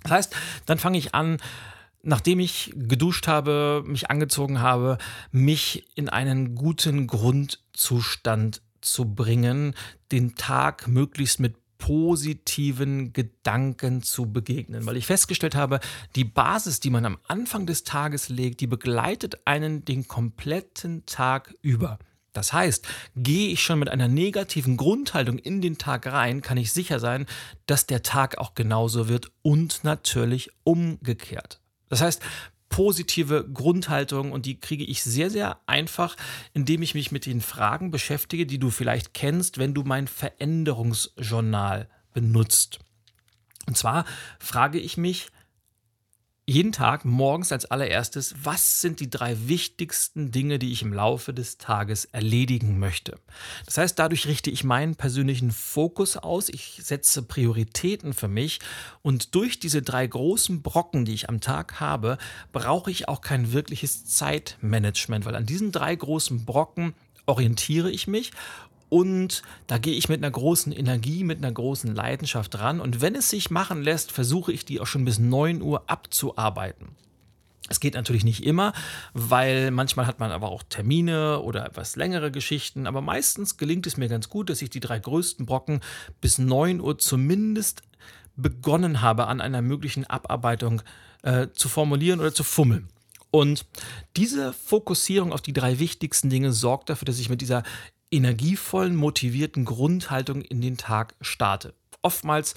Das 0.03 0.13
heißt, 0.13 0.37
dann 0.67 0.79
fange 0.79 0.99
ich 0.99 1.15
an, 1.15 1.39
nachdem 2.03 2.41
ich 2.41 2.73
geduscht 2.77 3.27
habe, 3.29 3.83
mich 3.87 4.11
angezogen 4.11 4.61
habe, 4.61 4.99
mich 5.31 5.87
in 5.95 6.09
einen 6.09 6.55
guten 6.55 7.07
Grundzustand 7.07 8.63
zu 8.81 9.15
bringen, 9.15 9.75
den 10.11 10.35
Tag 10.35 10.89
möglichst 10.89 11.41
mit 11.41 11.55
positiven 11.79 13.13
Gedanken 13.13 14.03
zu 14.03 14.31
begegnen, 14.31 14.87
weil 14.87 14.97
ich 14.97 15.07
festgestellt 15.07 15.57
habe, 15.57 15.81
die 16.15 16.25
Basis, 16.25 16.79
die 16.79 16.91
man 16.91 17.05
am 17.05 17.19
Anfang 17.27 17.67
des 17.67 17.83
Tages 17.83 18.29
legt, 18.29 18.61
die 18.61 18.69
begleitet 18.69 19.41
einen 19.47 19.85
den 19.85 20.07
kompletten 20.07 21.05
Tag 21.07 21.55
über. 21.61 21.99
Das 22.33 22.53
heißt, 22.53 22.87
gehe 23.15 23.51
ich 23.51 23.63
schon 23.63 23.79
mit 23.79 23.89
einer 23.89 24.09
negativen 24.09 24.77
Grundhaltung 24.77 25.39
in 25.39 25.61
den 25.61 25.79
Tag 25.79 26.07
rein, 26.07 26.41
kann 26.41 26.57
ich 26.57 26.73
sicher 26.73 26.99
sein, 26.99 27.27
dass 27.67 27.87
der 27.87 28.03
Tag 28.03 28.39
auch 28.39 28.55
genauso 28.55 29.09
wird 29.09 29.31
und 29.43 29.85
natürlich 29.85 30.51
umgekehrt. 30.65 31.61
Das 31.89 32.01
heißt, 32.01 32.23
positive 32.71 33.47
Grundhaltung 33.53 34.33
und 34.33 34.47
die 34.47 34.59
kriege 34.59 34.85
ich 34.85 35.03
sehr, 35.03 35.29
sehr 35.29 35.61
einfach, 35.67 36.17
indem 36.55 36.81
ich 36.81 36.95
mich 36.95 37.13
mit 37.13 37.27
den 37.27 37.43
Fragen 37.43 37.91
beschäftige, 37.91 38.47
die 38.47 38.59
du 38.59 38.71
vielleicht 38.71 39.13
kennst, 39.13 39.59
wenn 39.59 39.75
du 39.75 39.83
mein 39.83 40.09
Veränderungsjournal 40.09 41.89
benutzt. 42.15 42.81
Und 43.67 43.77
zwar 43.77 44.07
frage 44.41 44.79
ich 44.79 44.97
mich, 44.97 45.29
jeden 46.45 46.73
Tag 46.73 47.05
morgens 47.05 47.53
als 47.53 47.67
allererstes, 47.67 48.35
was 48.43 48.81
sind 48.81 48.99
die 48.99 49.09
drei 49.09 49.37
wichtigsten 49.47 50.33
Dinge, 50.33 50.59
die 50.59 50.73
ich 50.73 50.83
im 50.83 50.93
Laufe 50.93 51.33
des 51.33 51.57
Tages 51.57 52.05
erledigen 52.07 52.81
möchte. 52.81 53.19
Das 53.65 53.79
heißt, 53.79 53.97
dadurch 53.99 54.27
richte 54.27 54.51
ich 54.51 54.65
meinen 54.65 54.97
persönlichen 54.97 55.53
Fokus 55.53 56.17
aus, 56.17 56.49
ich 56.49 56.81
setze 56.83 57.23
Prioritäten 57.23 58.13
für 58.13 58.27
mich 58.27 58.59
und 59.03 59.37
durch 59.37 59.61
diese 59.61 59.83
drei 59.83 60.05
großen 60.05 60.63
Brocken, 60.63 61.05
die 61.05 61.15
ich 61.15 61.29
am 61.29 61.41
Tag 61.41 61.79
habe, 61.79 62.19
brauche 62.51 62.91
ich 62.91 63.09
auch 63.09 63.21
kein 63.21 63.53
wirkliches 63.53 64.05
Zeitmanagement, 64.07 65.25
weil 65.25 65.37
an 65.37 65.47
diesen 65.47 65.71
drei 65.71 65.95
großen 65.95 66.45
Brocken 66.45 66.95
orientiere 67.27 67.91
ich 67.91 68.09
mich 68.09 68.33
und 68.93 69.43
da 69.69 69.79
gehe 69.79 69.95
ich 69.95 70.11
mit 70.11 70.23
einer 70.23 70.31
großen 70.31 70.71
Energie, 70.71 71.25
mit 71.25 71.39
einer 71.39 71.51
großen 71.51 71.95
Leidenschaft 71.95 72.59
ran. 72.59 72.79
Und 72.79 73.01
wenn 73.01 73.15
es 73.15 73.31
sich 73.31 73.51
machen 73.51 73.81
lässt, 73.81 74.13
versuche 74.13 74.53
ich 74.53 74.67
die 74.67 74.81
auch 74.81 74.87
schon 74.87 75.07
bis 75.07 75.19
9 75.19 75.63
Uhr 75.63 75.85
abzuarbeiten. 75.87 76.91
Es 77.71 77.81
geht 77.81 77.95
natürlich 77.95 78.23
nicht 78.23 78.45
immer, 78.45 78.75
weil 79.15 79.71
manchmal 79.71 80.07
hat 80.07 80.21
man 80.21 80.31
aber 80.31 80.51
auch 80.51 80.63
Termine 80.63 81.41
oder 81.41 81.65
etwas 81.65 81.97
längere 81.97 82.31
Geschichten. 82.31 82.87
Aber 82.87 83.01
meistens 83.01 83.57
gelingt 83.57 83.87
es 83.87 83.97
mir 83.97 84.11
ganz 84.11 84.29
gut, 84.29 84.51
dass 84.51 84.61
ich 84.61 84.69
die 84.69 84.81
drei 84.81 84.99
größten 84.99 85.47
Brocken 85.47 85.81
bis 86.21 86.37
9 86.37 86.79
Uhr 86.79 86.99
zumindest 86.99 87.81
begonnen 88.37 89.01
habe, 89.01 89.27
an 89.27 89.41
einer 89.41 89.63
möglichen 89.63 90.05
Abarbeitung 90.05 90.83
äh, 91.23 91.47
zu 91.55 91.71
formulieren 91.71 92.21
oder 92.21 92.35
zu 92.35 92.45
fummeln. 92.45 92.89
Und 93.31 93.65
diese 94.19 94.53
Fokussierung 94.53 95.33
auf 95.33 95.41
die 95.41 95.55
drei 95.55 95.79
wichtigsten 95.79 96.29
Dinge 96.29 96.53
sorgt 96.53 96.91
dafür, 96.91 97.07
dass 97.07 97.19
ich 97.19 97.31
mit 97.31 97.41
dieser 97.41 97.63
energievollen, 98.13 98.95
motivierten 98.95 99.65
Grundhaltung 99.65 100.43
in 100.43 100.61
den 100.61 100.77
Tag 100.77 101.15
starte. 101.21 101.75
Oftmals 102.03 102.55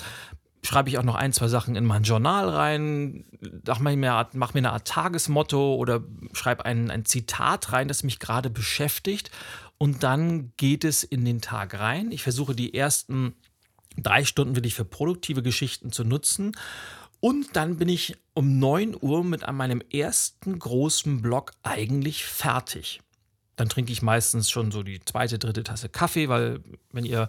schreibe 0.65 0.89
ich 0.89 0.97
auch 0.97 1.03
noch 1.03 1.15
ein, 1.15 1.31
zwei 1.31 1.47
Sachen 1.47 1.75
in 1.75 1.85
mein 1.85 2.03
Journal 2.03 2.49
rein, 2.49 3.25
mache 3.67 3.95
mir, 3.95 4.27
mach 4.33 4.53
mir 4.53 4.59
eine 4.59 4.73
Art 4.73 4.87
Tagesmotto 4.87 5.75
oder 5.75 6.03
schreibe 6.33 6.65
ein, 6.65 6.91
ein 6.91 7.05
Zitat 7.05 7.71
rein, 7.71 7.87
das 7.87 8.03
mich 8.03 8.19
gerade 8.19 8.49
beschäftigt. 8.49 9.31
Und 9.77 10.03
dann 10.03 10.53
geht 10.57 10.83
es 10.83 11.03
in 11.03 11.25
den 11.25 11.41
Tag 11.41 11.79
rein. 11.79 12.11
Ich 12.11 12.23
versuche 12.23 12.55
die 12.55 12.73
ersten 12.73 13.35
drei 13.97 14.25
Stunden 14.25 14.55
wirklich 14.55 14.75
für 14.75 14.85
produktive 14.85 15.43
Geschichten 15.43 15.91
zu 15.91 16.03
nutzen. 16.03 16.53
Und 17.19 17.55
dann 17.55 17.77
bin 17.77 17.89
ich 17.89 18.15
um 18.33 18.59
9 18.59 18.95
Uhr 18.99 19.23
mit 19.23 19.49
meinem 19.51 19.81
ersten 19.91 20.57
großen 20.59 21.21
Block 21.21 21.51
eigentlich 21.63 22.25
fertig. 22.25 23.01
Dann 23.55 23.69
trinke 23.69 23.91
ich 23.91 24.01
meistens 24.01 24.49
schon 24.49 24.71
so 24.71 24.83
die 24.83 24.99
zweite, 24.99 25.39
dritte 25.39 25.63
Tasse 25.63 25.89
Kaffee, 25.89 26.29
weil 26.29 26.59
wenn 26.91 27.05
ihr 27.05 27.27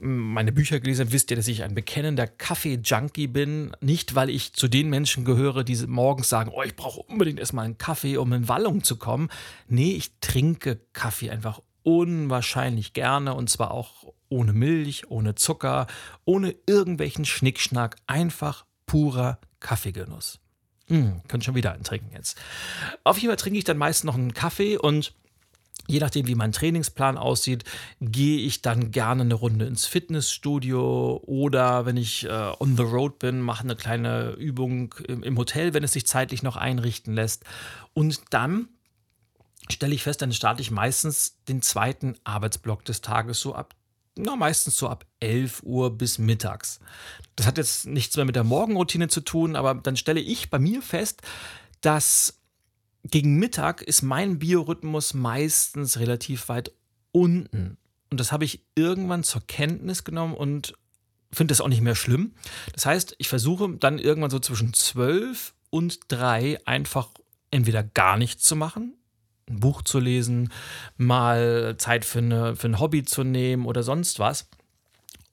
meine 0.00 0.52
Bücher 0.52 0.80
gelesen 0.80 1.02
habt, 1.02 1.12
wisst 1.12 1.30
ihr, 1.30 1.36
dass 1.36 1.48
ich 1.48 1.62
ein 1.62 1.74
bekennender 1.74 2.26
Kaffee-Junkie 2.26 3.28
bin. 3.28 3.76
Nicht, 3.80 4.14
weil 4.14 4.30
ich 4.30 4.52
zu 4.52 4.68
den 4.68 4.88
Menschen 4.88 5.24
gehöre, 5.24 5.64
die 5.64 5.76
morgens 5.86 6.28
sagen, 6.28 6.50
oh, 6.52 6.62
ich 6.62 6.74
brauche 6.74 7.02
unbedingt 7.02 7.38
erstmal 7.38 7.64
einen 7.64 7.78
Kaffee, 7.78 8.16
um 8.16 8.32
in 8.32 8.48
Wallung 8.48 8.82
zu 8.82 8.96
kommen. 8.96 9.28
Nee, 9.68 9.92
ich 9.92 10.18
trinke 10.20 10.80
Kaffee 10.92 11.30
einfach 11.30 11.60
unwahrscheinlich 11.84 12.92
gerne 12.92 13.34
und 13.34 13.50
zwar 13.50 13.72
auch 13.72 14.12
ohne 14.28 14.52
Milch, 14.52 15.10
ohne 15.10 15.34
Zucker, 15.34 15.86
ohne 16.24 16.54
irgendwelchen 16.66 17.24
Schnickschnack. 17.24 17.96
Einfach 18.06 18.64
purer 18.86 19.38
Kaffeegenuss. 19.60 20.38
Hm, 20.88 21.22
könnt 21.28 21.44
schon 21.44 21.54
wieder 21.54 21.72
einen 21.72 21.84
trinken 21.84 22.10
jetzt. 22.14 22.38
Auf 23.04 23.18
jeden 23.18 23.28
Fall 23.28 23.36
trinke 23.36 23.58
ich 23.58 23.64
dann 23.64 23.78
meist 23.78 24.04
noch 24.04 24.14
einen 24.14 24.34
Kaffee 24.34 24.76
und 24.76 25.14
Je 25.88 25.98
nachdem, 25.98 26.28
wie 26.28 26.36
mein 26.36 26.52
Trainingsplan 26.52 27.18
aussieht, 27.18 27.64
gehe 28.00 28.38
ich 28.38 28.62
dann 28.62 28.92
gerne 28.92 29.22
eine 29.22 29.34
Runde 29.34 29.66
ins 29.66 29.86
Fitnessstudio 29.86 31.20
oder 31.26 31.86
wenn 31.86 31.96
ich 31.96 32.24
äh, 32.24 32.52
on 32.60 32.76
the 32.76 32.84
road 32.84 33.18
bin, 33.18 33.40
mache 33.40 33.64
eine 33.64 33.74
kleine 33.74 34.30
Übung 34.32 34.94
im, 35.08 35.22
im 35.22 35.36
Hotel, 35.36 35.74
wenn 35.74 35.82
es 35.82 35.92
sich 35.92 36.06
zeitlich 36.06 36.42
noch 36.42 36.56
einrichten 36.56 37.14
lässt. 37.14 37.44
Und 37.94 38.20
dann 38.30 38.68
stelle 39.70 39.94
ich 39.94 40.04
fest, 40.04 40.22
dann 40.22 40.32
starte 40.32 40.62
ich 40.62 40.70
meistens 40.70 41.42
den 41.48 41.62
zweiten 41.62 42.16
Arbeitsblock 42.24 42.84
des 42.84 43.00
Tages 43.00 43.40
so 43.40 43.54
ab, 43.54 43.74
na, 44.16 44.36
meistens 44.36 44.76
so 44.76 44.88
ab 44.88 45.06
11 45.20 45.62
Uhr 45.64 45.96
bis 45.96 46.18
mittags. 46.18 46.78
Das 47.34 47.46
hat 47.46 47.58
jetzt 47.58 47.86
nichts 47.86 48.16
mehr 48.16 48.26
mit 48.26 48.36
der 48.36 48.44
Morgenroutine 48.44 49.08
zu 49.08 49.20
tun, 49.20 49.56
aber 49.56 49.74
dann 49.74 49.96
stelle 49.96 50.20
ich 50.20 50.50
bei 50.50 50.58
mir 50.58 50.82
fest, 50.82 51.22
dass 51.80 52.41
gegen 53.04 53.36
Mittag 53.36 53.82
ist 53.82 54.02
mein 54.02 54.38
Biorhythmus 54.38 55.14
meistens 55.14 55.98
relativ 55.98 56.48
weit 56.48 56.72
unten. 57.10 57.76
Und 58.10 58.20
das 58.20 58.30
habe 58.30 58.44
ich 58.44 58.64
irgendwann 58.74 59.24
zur 59.24 59.42
Kenntnis 59.46 60.04
genommen 60.04 60.34
und 60.34 60.74
finde 61.32 61.52
das 61.52 61.60
auch 61.60 61.68
nicht 61.68 61.80
mehr 61.80 61.94
schlimm. 61.94 62.34
Das 62.74 62.86
heißt, 62.86 63.14
ich 63.18 63.28
versuche 63.28 63.76
dann 63.76 63.98
irgendwann 63.98 64.30
so 64.30 64.38
zwischen 64.38 64.74
12 64.74 65.54
und 65.70 66.00
3 66.08 66.66
einfach 66.66 67.08
entweder 67.50 67.82
gar 67.82 68.18
nichts 68.18 68.42
zu 68.42 68.54
machen, 68.54 68.94
ein 69.48 69.60
Buch 69.60 69.82
zu 69.82 69.98
lesen, 69.98 70.52
mal 70.96 71.76
Zeit 71.78 72.04
für, 72.04 72.18
eine, 72.18 72.54
für 72.54 72.68
ein 72.68 72.78
Hobby 72.78 73.04
zu 73.04 73.24
nehmen 73.24 73.66
oder 73.66 73.82
sonst 73.82 74.18
was. 74.18 74.48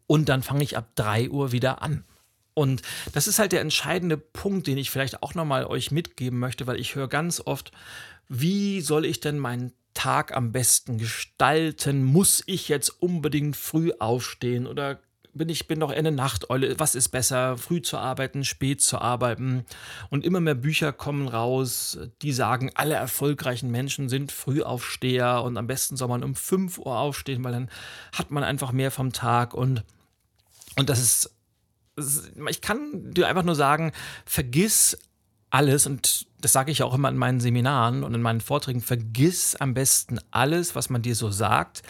Und 0.07 0.29
dann 0.29 0.41
fange 0.41 0.63
ich 0.63 0.77
ab 0.77 0.89
3 0.95 1.29
Uhr 1.29 1.51
wieder 1.51 1.81
an. 1.81 2.03
Und 2.59 2.81
das 3.13 3.27
ist 3.27 3.39
halt 3.39 3.53
der 3.53 3.61
entscheidende 3.61 4.17
Punkt, 4.17 4.67
den 4.67 4.77
ich 4.77 4.89
vielleicht 4.89 5.23
auch 5.23 5.33
nochmal 5.33 5.65
euch 5.65 5.91
mitgeben 5.91 6.39
möchte, 6.39 6.67
weil 6.67 6.77
ich 6.77 6.93
höre 6.93 7.07
ganz 7.07 7.41
oft, 7.45 7.71
wie 8.27 8.81
soll 8.81 9.05
ich 9.05 9.21
denn 9.21 9.39
meinen 9.39 9.71
Tag 9.93 10.35
am 10.35 10.51
besten 10.51 10.97
gestalten? 10.97 12.03
Muss 12.03 12.43
ich 12.47 12.67
jetzt 12.67 12.89
unbedingt 13.01 13.55
früh 13.55 13.93
aufstehen 13.97 14.67
oder 14.67 14.99
bin 15.33 15.47
ich 15.47 15.69
bin 15.69 15.79
doch 15.79 15.91
eine 15.91 16.11
Nachteule. 16.11 16.77
Was 16.79 16.95
ist 16.95 17.09
besser, 17.09 17.55
früh 17.55 17.81
zu 17.81 17.97
arbeiten, 17.97 18.43
spät 18.43 18.81
zu 18.81 18.99
arbeiten? 18.99 19.63
Und 20.09 20.25
immer 20.25 20.41
mehr 20.41 20.55
Bücher 20.55 20.91
kommen 20.91 21.29
raus, 21.29 21.97
die 22.21 22.33
sagen, 22.33 22.71
alle 22.75 22.95
erfolgreichen 22.95 23.71
Menschen 23.71 24.09
sind 24.09 24.33
Frühaufsteher 24.33 25.43
und 25.43 25.55
am 25.55 25.67
besten 25.67 25.95
soll 25.95 26.09
man 26.09 26.25
um 26.25 26.35
5 26.35 26.77
Uhr 26.79 26.97
aufstehen, 26.97 27.41
weil 27.45 27.53
dann 27.53 27.69
hat 28.11 28.31
man 28.31 28.43
einfach 28.43 28.73
mehr 28.73 28.91
vom 28.91 29.13
Tag 29.13 29.53
und 29.53 29.85
und 30.75 30.89
das 30.89 30.99
ist 30.99 31.38
ich 32.49 32.61
kann 32.61 33.11
dir 33.13 33.27
einfach 33.27 33.43
nur 33.43 33.55
sagen, 33.55 33.91
vergiss 34.25 34.97
alles 35.49 35.87
und 35.87 36.27
das 36.41 36.53
sage 36.53 36.71
ich 36.71 36.83
auch 36.83 36.93
immer 36.93 37.09
in 37.09 37.17
meinen 37.17 37.39
Seminaren 37.39 38.03
und 38.03 38.13
in 38.13 38.21
meinen 38.21 38.41
Vorträgen, 38.41 38.81
vergiss 38.81 39.55
am 39.55 39.73
besten 39.73 40.19
alles, 40.31 40.75
was 40.75 40.89
man 40.89 41.01
dir 41.01 41.15
so 41.15 41.31
sagt 41.31 41.81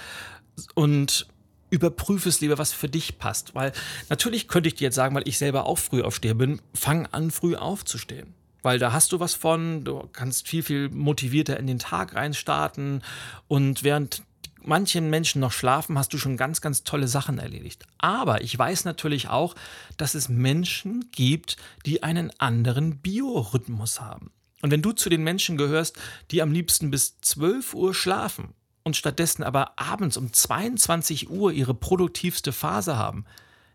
und 0.75 1.27
überprüfe 1.69 2.29
es 2.29 2.41
lieber, 2.41 2.57
was 2.57 2.73
für 2.73 2.89
dich 2.89 3.19
passt. 3.19 3.53
Weil 3.55 3.71
natürlich 4.09 4.47
könnte 4.47 4.69
ich 4.69 4.75
dir 4.75 4.85
jetzt 4.85 4.95
sagen, 4.95 5.15
weil 5.15 5.27
ich 5.27 5.37
selber 5.37 5.65
auch 5.65 5.77
früh 5.77 6.01
aufstehe 6.01 6.35
bin, 6.35 6.61
fang 6.73 7.05
an, 7.07 7.31
früh 7.31 7.55
aufzustehen. 7.55 8.33
Weil 8.61 8.79
da 8.79 8.91
hast 8.91 9.11
du 9.11 9.19
was 9.19 9.35
von, 9.35 9.83
du 9.83 10.09
kannst 10.11 10.47
viel, 10.47 10.63
viel 10.63 10.89
motivierter 10.89 11.57
in 11.57 11.67
den 11.67 11.79
Tag 11.79 12.15
reinstarten 12.15 13.03
und 13.47 13.83
während 13.83 14.23
manchen 14.63 15.09
Menschen 15.09 15.41
noch 15.41 15.51
schlafen, 15.51 15.97
hast 15.97 16.13
du 16.13 16.17
schon 16.17 16.37
ganz, 16.37 16.61
ganz 16.61 16.83
tolle 16.83 17.07
Sachen 17.07 17.39
erledigt. 17.39 17.85
Aber 17.97 18.41
ich 18.41 18.57
weiß 18.57 18.85
natürlich 18.85 19.29
auch, 19.29 19.55
dass 19.97 20.15
es 20.15 20.29
Menschen 20.29 21.09
gibt, 21.11 21.57
die 21.85 22.03
einen 22.03 22.31
anderen 22.39 22.97
Biorhythmus 22.97 24.01
haben. 24.01 24.31
Und 24.61 24.71
wenn 24.71 24.81
du 24.81 24.91
zu 24.91 25.09
den 25.09 25.23
Menschen 25.23 25.57
gehörst, 25.57 25.97
die 26.31 26.41
am 26.41 26.51
liebsten 26.51 26.91
bis 26.91 27.19
12 27.21 27.73
Uhr 27.73 27.93
schlafen 27.93 28.53
und 28.83 28.97
stattdessen 28.97 29.43
aber 29.43 29.79
abends 29.79 30.17
um 30.17 30.33
22 30.33 31.29
Uhr 31.29 31.51
ihre 31.51 31.73
produktivste 31.73 32.51
Phase 32.51 32.97
haben, 32.97 33.25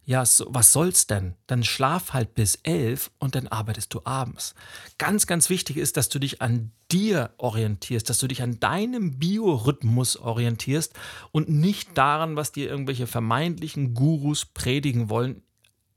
ja, 0.07 0.25
so, 0.27 0.47
was 0.49 0.73
soll's 0.73 1.07
denn? 1.07 1.35
Dann 1.47 1.65
schlaf 1.65 2.13
halt 2.13 2.35
bis 2.35 2.57
elf 2.57 3.11
und 3.19 3.35
dann 3.35 3.49
arbeitest 3.49 3.95
du 3.95 4.03
abends. 4.05 4.55
Ganz, 4.99 5.27
ganz 5.27 5.49
wichtig 5.49 5.79
ist, 5.79 5.97
dass 5.97 6.11
du 6.11 6.19
dich 6.19 6.43
an 6.43 6.73
dir 6.93 7.31
orientierst, 7.39 8.11
dass 8.11 8.19
du 8.19 8.27
dich 8.27 8.43
an 8.43 8.61
deinem 8.61 9.19
Biorhythmus 9.19 10.17
orientierst 10.17 10.93
und 11.33 11.49
nicht 11.49 11.97
daran, 11.97 12.37
was 12.37 12.53
dir 12.53 12.69
irgendwelche 12.69 13.07
vermeintlichen 13.07 13.95
Gurus 13.95 14.45
predigen 14.45 15.09
wollen, 15.09 15.43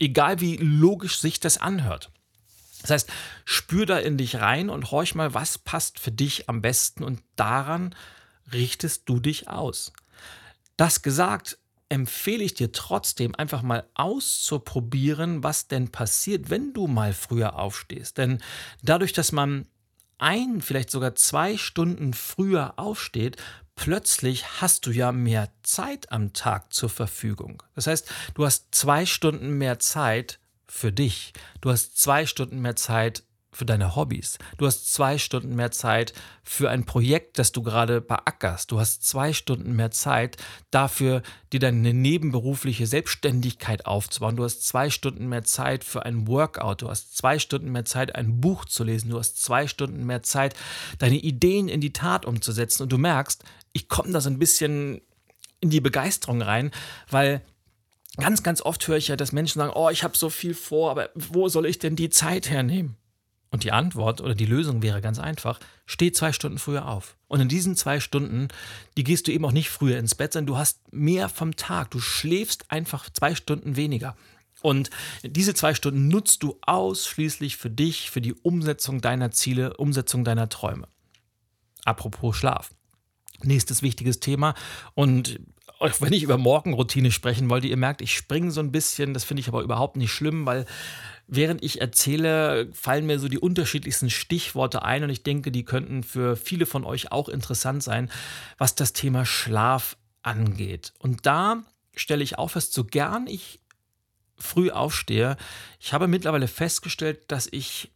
egal 0.00 0.40
wie 0.40 0.56
logisch 0.56 1.20
sich 1.20 1.38
das 1.38 1.58
anhört. 1.58 2.10
Das 2.80 2.90
heißt, 2.90 3.12
spür 3.44 3.84
da 3.84 3.98
in 3.98 4.16
dich 4.16 4.36
rein 4.36 4.70
und 4.70 4.90
horch 4.90 5.14
mal, 5.14 5.34
was 5.34 5.58
passt 5.58 5.98
für 5.98 6.12
dich 6.12 6.48
am 6.48 6.62
besten 6.62 7.04
und 7.04 7.20
daran 7.36 7.94
richtest 8.52 9.08
du 9.08 9.20
dich 9.20 9.48
aus. 9.48 9.92
Das 10.76 11.02
gesagt, 11.02 11.58
empfehle 11.88 12.44
ich 12.44 12.54
dir 12.54 12.72
trotzdem 12.72 13.34
einfach 13.34 13.62
mal 13.62 13.88
auszuprobieren, 13.94 15.42
was 15.42 15.68
denn 15.68 15.90
passiert, 15.90 16.50
wenn 16.50 16.72
du 16.72 16.86
mal 16.86 17.12
früher 17.12 17.58
aufstehst. 17.58 18.18
Denn 18.18 18.42
dadurch, 18.82 19.12
dass 19.12 19.32
man 19.32 19.66
ein, 20.18 20.60
vielleicht 20.60 20.90
sogar 20.90 21.14
zwei 21.14 21.56
Stunden 21.56 22.12
früher 22.12 22.74
aufsteht, 22.78 23.36
plötzlich 23.76 24.60
hast 24.60 24.86
du 24.86 24.90
ja 24.90 25.12
mehr 25.12 25.50
Zeit 25.62 26.10
am 26.12 26.32
Tag 26.32 26.72
zur 26.72 26.90
Verfügung. 26.90 27.62
Das 27.74 27.86
heißt, 27.86 28.10
du 28.34 28.44
hast 28.44 28.74
zwei 28.74 29.06
Stunden 29.06 29.56
mehr 29.56 29.78
Zeit 29.78 30.40
für 30.66 30.92
dich. 30.92 31.32
Du 31.60 31.70
hast 31.70 31.98
zwei 31.98 32.26
Stunden 32.26 32.60
mehr 32.60 32.76
Zeit 32.76 33.22
für 33.58 33.66
deine 33.66 33.96
Hobbys. 33.96 34.38
Du 34.56 34.66
hast 34.66 34.94
zwei 34.94 35.18
Stunden 35.18 35.56
mehr 35.56 35.72
Zeit 35.72 36.12
für 36.44 36.70
ein 36.70 36.84
Projekt, 36.84 37.40
das 37.40 37.50
du 37.50 37.64
gerade 37.64 38.00
beackerst. 38.00 38.70
Du 38.70 38.78
hast 38.78 39.04
zwei 39.04 39.32
Stunden 39.32 39.74
mehr 39.74 39.90
Zeit 39.90 40.36
dafür, 40.70 41.22
dir 41.52 41.58
deine 41.58 41.92
nebenberufliche 41.92 42.86
Selbstständigkeit 42.86 43.84
aufzubauen. 43.84 44.36
Du 44.36 44.44
hast 44.44 44.64
zwei 44.64 44.90
Stunden 44.90 45.28
mehr 45.28 45.42
Zeit 45.42 45.82
für 45.82 46.06
ein 46.06 46.28
Workout. 46.28 46.82
Du 46.82 46.88
hast 46.88 47.16
zwei 47.16 47.40
Stunden 47.40 47.72
mehr 47.72 47.84
Zeit, 47.84 48.14
ein 48.14 48.40
Buch 48.40 48.64
zu 48.64 48.84
lesen. 48.84 49.10
Du 49.10 49.18
hast 49.18 49.42
zwei 49.42 49.66
Stunden 49.66 50.06
mehr 50.06 50.22
Zeit, 50.22 50.54
deine 51.00 51.16
Ideen 51.16 51.68
in 51.68 51.80
die 51.80 51.92
Tat 51.92 52.26
umzusetzen. 52.26 52.84
Und 52.84 52.92
du 52.92 52.98
merkst, 52.98 53.42
ich 53.72 53.88
komme 53.88 54.12
da 54.12 54.20
so 54.20 54.30
ein 54.30 54.38
bisschen 54.38 55.00
in 55.60 55.70
die 55.70 55.80
Begeisterung 55.80 56.42
rein, 56.42 56.70
weil 57.10 57.42
ganz, 58.18 58.44
ganz 58.44 58.62
oft 58.62 58.86
höre 58.86 58.98
ich 58.98 59.08
ja, 59.08 59.16
dass 59.16 59.32
Menschen 59.32 59.58
sagen, 59.58 59.72
oh, 59.74 59.90
ich 59.90 60.04
habe 60.04 60.16
so 60.16 60.30
viel 60.30 60.54
vor, 60.54 60.92
aber 60.92 61.10
wo 61.16 61.48
soll 61.48 61.66
ich 61.66 61.80
denn 61.80 61.96
die 61.96 62.10
Zeit 62.10 62.48
hernehmen? 62.48 62.96
Und 63.50 63.64
die 63.64 63.72
Antwort 63.72 64.20
oder 64.20 64.34
die 64.34 64.46
Lösung 64.46 64.82
wäre 64.82 65.00
ganz 65.00 65.18
einfach, 65.18 65.58
steh 65.86 66.12
zwei 66.12 66.32
Stunden 66.32 66.58
früher 66.58 66.86
auf. 66.86 67.16
Und 67.28 67.40
in 67.40 67.48
diesen 67.48 67.76
zwei 67.76 67.98
Stunden, 67.98 68.48
die 68.96 69.04
gehst 69.04 69.26
du 69.26 69.32
eben 69.32 69.44
auch 69.44 69.52
nicht 69.52 69.70
früher 69.70 69.98
ins 69.98 70.14
Bett, 70.14 70.34
sondern 70.34 70.46
du 70.46 70.58
hast 70.58 70.80
mehr 70.92 71.28
vom 71.28 71.56
Tag. 71.56 71.90
Du 71.90 71.98
schläfst 71.98 72.70
einfach 72.70 73.08
zwei 73.10 73.34
Stunden 73.34 73.76
weniger. 73.76 74.16
Und 74.60 74.90
diese 75.22 75.54
zwei 75.54 75.74
Stunden 75.74 76.08
nutzt 76.08 76.42
du 76.42 76.58
ausschließlich 76.62 77.56
für 77.56 77.70
dich, 77.70 78.10
für 78.10 78.20
die 78.20 78.34
Umsetzung 78.34 79.00
deiner 79.00 79.30
Ziele, 79.30 79.76
Umsetzung 79.76 80.24
deiner 80.24 80.48
Träume. 80.48 80.88
Apropos 81.84 82.36
Schlaf. 82.36 82.70
Nächstes 83.42 83.82
wichtiges 83.82 84.20
Thema. 84.20 84.54
Und 84.94 85.40
wenn 86.00 86.12
ich 86.12 86.24
über 86.24 86.38
Morgenroutine 86.38 87.12
sprechen 87.12 87.48
wollte, 87.48 87.68
ihr 87.68 87.76
merkt, 87.76 88.02
ich 88.02 88.14
springe 88.14 88.50
so 88.50 88.60
ein 88.60 88.72
bisschen, 88.72 89.14
das 89.14 89.24
finde 89.24 89.40
ich 89.40 89.48
aber 89.48 89.62
überhaupt 89.62 89.96
nicht 89.96 90.12
schlimm, 90.12 90.44
weil 90.44 90.66
während 91.28 91.62
ich 91.62 91.80
erzähle, 91.80 92.68
fallen 92.72 93.06
mir 93.06 93.18
so 93.18 93.28
die 93.28 93.38
unterschiedlichsten 93.38 94.10
Stichworte 94.10 94.82
ein 94.82 95.04
und 95.04 95.10
ich 95.10 95.22
denke, 95.22 95.52
die 95.52 95.64
könnten 95.64 96.02
für 96.02 96.36
viele 96.36 96.66
von 96.66 96.84
euch 96.84 97.12
auch 97.12 97.28
interessant 97.28 97.82
sein, 97.82 98.10
was 98.56 98.74
das 98.74 98.92
Thema 98.92 99.24
Schlaf 99.24 99.96
angeht. 100.22 100.92
Und 100.98 101.26
da 101.26 101.62
stelle 101.94 102.24
ich 102.24 102.38
auch 102.38 102.48
fest, 102.50 102.72
so 102.72 102.84
gern 102.84 103.26
ich 103.26 103.60
früh 104.36 104.70
aufstehe, 104.70 105.36
ich 105.78 105.92
habe 105.92 106.08
mittlerweile 106.08 106.48
festgestellt, 106.48 107.24
dass 107.28 107.48
ich 107.50 107.92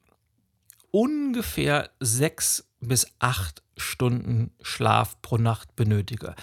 ungefähr 0.91 1.91
sechs 2.01 2.69
bis 2.81 3.07
acht 3.19 3.63
Stunden 3.77 4.53
Schlaf 4.61 5.21
pro 5.23 5.39
Nacht 5.39 5.75
benötige 5.77 6.35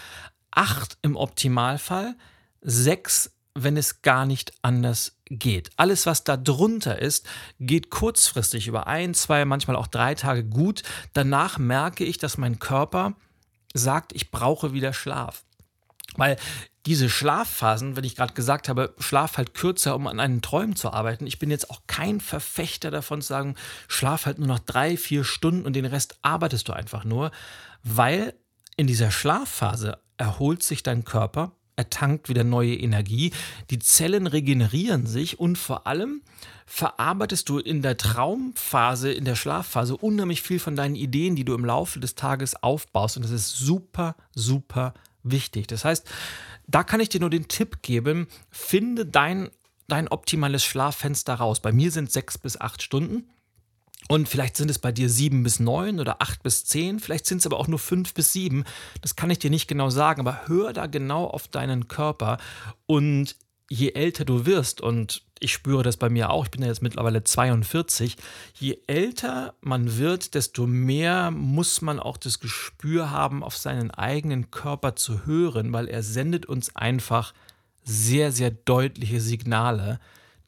acht 0.50 0.98
im 1.02 1.16
Optimalfall, 1.16 2.16
sechs, 2.60 3.32
wenn 3.54 3.76
es 3.76 4.02
gar 4.02 4.26
nicht 4.26 4.52
anders 4.62 5.16
geht. 5.26 5.70
Alles, 5.76 6.06
was 6.06 6.24
da 6.24 6.36
drunter 6.36 6.98
ist, 7.00 7.28
geht 7.58 7.90
kurzfristig 7.90 8.66
über 8.66 8.86
ein, 8.86 9.14
zwei, 9.14 9.44
manchmal 9.44 9.76
auch 9.76 9.86
drei 9.86 10.14
Tage 10.14 10.44
gut. 10.44 10.82
Danach 11.12 11.58
merke 11.58 12.04
ich, 12.04 12.18
dass 12.18 12.38
mein 12.38 12.58
Körper 12.58 13.14
sagt, 13.74 14.12
ich 14.12 14.30
brauche 14.30 14.72
wieder 14.72 14.92
Schlaf. 14.92 15.44
Weil 16.16 16.36
diese 16.86 17.10
Schlafphasen, 17.10 17.94
wenn 17.94 18.04
ich 18.04 18.16
gerade 18.16 18.32
gesagt 18.32 18.68
habe, 18.68 18.94
schlaf 18.98 19.36
halt 19.36 19.54
kürzer, 19.54 19.94
um 19.94 20.06
an 20.06 20.18
einen 20.18 20.42
Träumen 20.42 20.76
zu 20.76 20.90
arbeiten. 20.92 21.26
Ich 21.26 21.38
bin 21.38 21.50
jetzt 21.50 21.70
auch 21.70 21.82
kein 21.86 22.20
Verfechter 22.20 22.90
davon 22.90 23.20
zu 23.20 23.28
sagen, 23.28 23.54
schlaf 23.86 24.26
halt 24.26 24.38
nur 24.38 24.48
noch 24.48 24.60
drei, 24.60 24.96
vier 24.96 25.24
Stunden 25.24 25.66
und 25.66 25.74
den 25.74 25.84
Rest 25.84 26.18
arbeitest 26.22 26.68
du 26.68 26.72
einfach 26.72 27.04
nur, 27.04 27.30
weil 27.82 28.34
in 28.76 28.86
dieser 28.86 29.10
Schlafphase 29.10 29.98
erholt 30.16 30.62
sich 30.62 30.82
dein 30.82 31.04
Körper, 31.04 31.52
er 31.80 31.88
tankt 31.88 32.28
wieder 32.28 32.44
neue 32.44 32.74
Energie, 32.74 33.32
die 33.70 33.78
Zellen 33.78 34.26
regenerieren 34.26 35.06
sich 35.06 35.40
und 35.40 35.56
vor 35.56 35.86
allem 35.86 36.20
verarbeitest 36.66 37.48
du 37.48 37.58
in 37.58 37.80
der 37.80 37.96
Traumphase, 37.96 39.10
in 39.10 39.24
der 39.24 39.34
Schlafphase 39.34 39.96
unheimlich 39.96 40.42
viel 40.42 40.58
von 40.58 40.76
deinen 40.76 40.94
Ideen, 40.94 41.36
die 41.36 41.44
du 41.44 41.54
im 41.54 41.64
Laufe 41.64 41.98
des 41.98 42.14
Tages 42.14 42.62
aufbaust. 42.62 43.16
Und 43.16 43.22
das 43.22 43.32
ist 43.32 43.56
super, 43.56 44.14
super 44.34 44.92
wichtig. 45.22 45.68
Das 45.68 45.86
heißt, 45.86 46.06
da 46.66 46.84
kann 46.84 47.00
ich 47.00 47.08
dir 47.08 47.20
nur 47.20 47.30
den 47.30 47.48
Tipp 47.48 47.80
geben, 47.80 48.28
finde 48.50 49.06
dein, 49.06 49.48
dein 49.88 50.06
optimales 50.06 50.62
Schlaffenster 50.62 51.34
raus. 51.34 51.60
Bei 51.60 51.72
mir 51.72 51.90
sind 51.90 52.12
sechs 52.12 52.36
bis 52.36 52.60
acht 52.60 52.82
Stunden. 52.82 53.30
Und 54.10 54.28
vielleicht 54.28 54.56
sind 54.56 54.68
es 54.72 54.80
bei 54.80 54.90
dir 54.90 55.08
sieben 55.08 55.44
bis 55.44 55.60
neun 55.60 56.00
oder 56.00 56.20
acht 56.20 56.42
bis 56.42 56.64
zehn, 56.64 56.98
vielleicht 56.98 57.26
sind 57.26 57.38
es 57.38 57.46
aber 57.46 57.60
auch 57.60 57.68
nur 57.68 57.78
fünf 57.78 58.12
bis 58.12 58.32
sieben. 58.32 58.64
Das 59.02 59.14
kann 59.14 59.30
ich 59.30 59.38
dir 59.38 59.50
nicht 59.50 59.68
genau 59.68 59.88
sagen, 59.88 60.20
aber 60.22 60.48
hör 60.48 60.72
da 60.72 60.86
genau 60.86 61.26
auf 61.26 61.46
deinen 61.46 61.86
Körper. 61.86 62.38
Und 62.86 63.36
je 63.68 63.92
älter 63.92 64.24
du 64.24 64.46
wirst, 64.46 64.80
und 64.80 65.22
ich 65.38 65.52
spüre 65.52 65.84
das 65.84 65.96
bei 65.96 66.08
mir 66.08 66.30
auch, 66.30 66.46
ich 66.46 66.50
bin 66.50 66.60
ja 66.60 66.66
jetzt 66.66 66.82
mittlerweile 66.82 67.22
42, 67.22 68.16
je 68.58 68.78
älter 68.88 69.54
man 69.60 69.96
wird, 69.96 70.34
desto 70.34 70.66
mehr 70.66 71.30
muss 71.30 71.80
man 71.80 72.00
auch 72.00 72.16
das 72.16 72.40
Gespür 72.40 73.12
haben, 73.12 73.44
auf 73.44 73.56
seinen 73.56 73.92
eigenen 73.92 74.50
Körper 74.50 74.96
zu 74.96 75.24
hören, 75.24 75.72
weil 75.72 75.86
er 75.86 76.02
sendet 76.02 76.46
uns 76.46 76.74
einfach 76.74 77.32
sehr, 77.84 78.32
sehr 78.32 78.50
deutliche 78.50 79.20
Signale, 79.20 80.00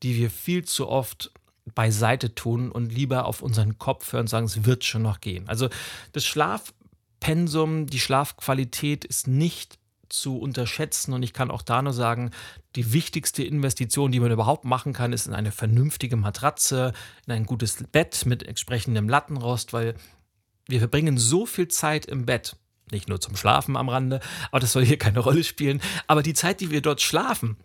die 0.02 0.16
wir 0.16 0.30
viel 0.30 0.64
zu 0.64 0.88
oft 0.88 1.30
beiseite 1.74 2.34
tun 2.34 2.70
und 2.70 2.92
lieber 2.92 3.26
auf 3.26 3.42
unseren 3.42 3.78
Kopf 3.78 4.12
hören 4.12 4.22
und 4.22 4.28
sagen, 4.28 4.46
es 4.46 4.64
wird 4.64 4.84
schon 4.84 5.02
noch 5.02 5.20
gehen. 5.20 5.48
Also 5.48 5.68
das 6.12 6.24
Schlafpensum, 6.24 7.86
die 7.86 8.00
Schlafqualität 8.00 9.04
ist 9.04 9.28
nicht 9.28 9.78
zu 10.08 10.38
unterschätzen 10.38 11.14
und 11.14 11.22
ich 11.22 11.32
kann 11.32 11.50
auch 11.50 11.62
da 11.62 11.80
nur 11.80 11.92
sagen, 11.92 12.30
die 12.76 12.92
wichtigste 12.92 13.42
Investition, 13.42 14.12
die 14.12 14.20
man 14.20 14.30
überhaupt 14.30 14.64
machen 14.64 14.92
kann, 14.92 15.12
ist 15.12 15.26
in 15.26 15.34
eine 15.34 15.52
vernünftige 15.52 16.16
Matratze, 16.16 16.92
in 17.26 17.32
ein 17.32 17.46
gutes 17.46 17.84
Bett 17.90 18.26
mit 18.26 18.42
entsprechendem 18.42 19.08
Lattenrost, 19.08 19.72
weil 19.72 19.94
wir 20.68 20.80
verbringen 20.80 21.16
so 21.16 21.46
viel 21.46 21.68
Zeit 21.68 22.06
im 22.06 22.26
Bett, 22.26 22.56
nicht 22.90 23.08
nur 23.08 23.20
zum 23.20 23.36
Schlafen 23.36 23.76
am 23.76 23.88
Rande, 23.88 24.20
aber 24.50 24.60
das 24.60 24.72
soll 24.72 24.84
hier 24.84 24.98
keine 24.98 25.20
Rolle 25.20 25.44
spielen, 25.44 25.80
aber 26.06 26.22
die 26.22 26.34
Zeit, 26.34 26.60
die 26.60 26.70
wir 26.70 26.82
dort 26.82 27.00
schlafen, 27.00 27.56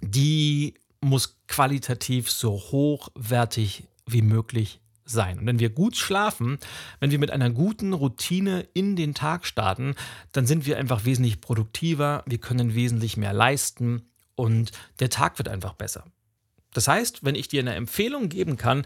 die 0.00 0.74
muss 1.00 1.38
qualitativ 1.48 2.30
so 2.30 2.52
hochwertig 2.52 3.84
wie 4.06 4.22
möglich 4.22 4.80
sein. 5.04 5.40
Und 5.40 5.46
wenn 5.46 5.58
wir 5.58 5.70
gut 5.70 5.96
schlafen, 5.96 6.58
wenn 7.00 7.10
wir 7.10 7.18
mit 7.18 7.30
einer 7.30 7.50
guten 7.50 7.92
Routine 7.92 8.66
in 8.74 8.96
den 8.96 9.14
Tag 9.14 9.46
starten, 9.46 9.94
dann 10.32 10.46
sind 10.46 10.66
wir 10.66 10.78
einfach 10.78 11.04
wesentlich 11.04 11.40
produktiver, 11.40 12.22
wir 12.26 12.38
können 12.38 12.74
wesentlich 12.74 13.16
mehr 13.16 13.32
leisten 13.32 14.10
und 14.36 14.72
der 15.00 15.10
Tag 15.10 15.38
wird 15.38 15.48
einfach 15.48 15.74
besser. 15.74 16.04
Das 16.72 16.86
heißt, 16.86 17.24
wenn 17.24 17.34
ich 17.34 17.48
dir 17.48 17.60
eine 17.60 17.74
Empfehlung 17.74 18.28
geben 18.28 18.56
kann, 18.56 18.84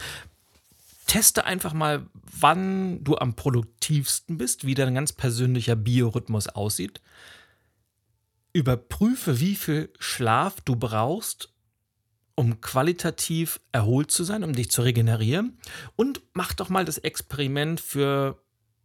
teste 1.06 1.44
einfach 1.44 1.74
mal, 1.74 2.06
wann 2.40 3.04
du 3.04 3.16
am 3.18 3.34
produktivsten 3.34 4.38
bist, 4.38 4.66
wie 4.66 4.74
dein 4.74 4.94
ganz 4.94 5.12
persönlicher 5.12 5.76
Biorhythmus 5.76 6.48
aussieht. 6.48 7.02
Überprüfe, 8.54 9.40
wie 9.40 9.56
viel 9.56 9.92
Schlaf 9.98 10.60
du 10.62 10.76
brauchst, 10.76 11.53
um 12.36 12.60
qualitativ 12.60 13.60
erholt 13.72 14.10
zu 14.10 14.24
sein, 14.24 14.44
um 14.44 14.52
dich 14.52 14.70
zu 14.70 14.82
regenerieren. 14.82 15.58
Und 15.96 16.20
mach 16.32 16.52
doch 16.52 16.68
mal 16.68 16.84
das 16.84 16.98
Experiment 16.98 17.80
für 17.80 18.42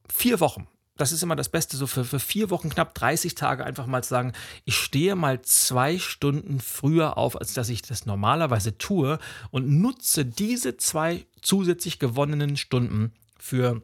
vier 0.08 0.40
Wochen. 0.40 0.68
Das 0.98 1.14
ist 1.14 1.24
immer 1.24 1.38
das 1.38 1.48
Beste, 1.48 1.78
so 1.78 1.88
für, 1.88 2.04
für 2.04 2.20
vier 2.20 2.50
Wochen, 2.50 2.70
knapp 2.70 2.94
30 2.94 3.34
Tage 3.34 3.66
einfach 3.66 3.88
mal 3.88 4.04
zu 4.04 4.10
sagen, 4.10 4.34
ich 4.66 4.76
stehe 4.76 5.16
mal 5.16 5.42
zwei 5.42 5.98
Stunden 5.98 6.60
früher 6.60 7.18
auf, 7.18 7.40
als 7.40 7.54
dass 7.54 7.70
ich 7.70 7.82
das 7.82 8.06
normalerweise 8.06 8.78
tue 8.78 9.18
und 9.50 9.70
nutze 9.70 10.26
diese 10.26 10.76
zwei 10.76 11.26
zusätzlich 11.42 12.00
gewonnenen 12.00 12.58
Stunden 12.58 13.14
für 13.40 13.82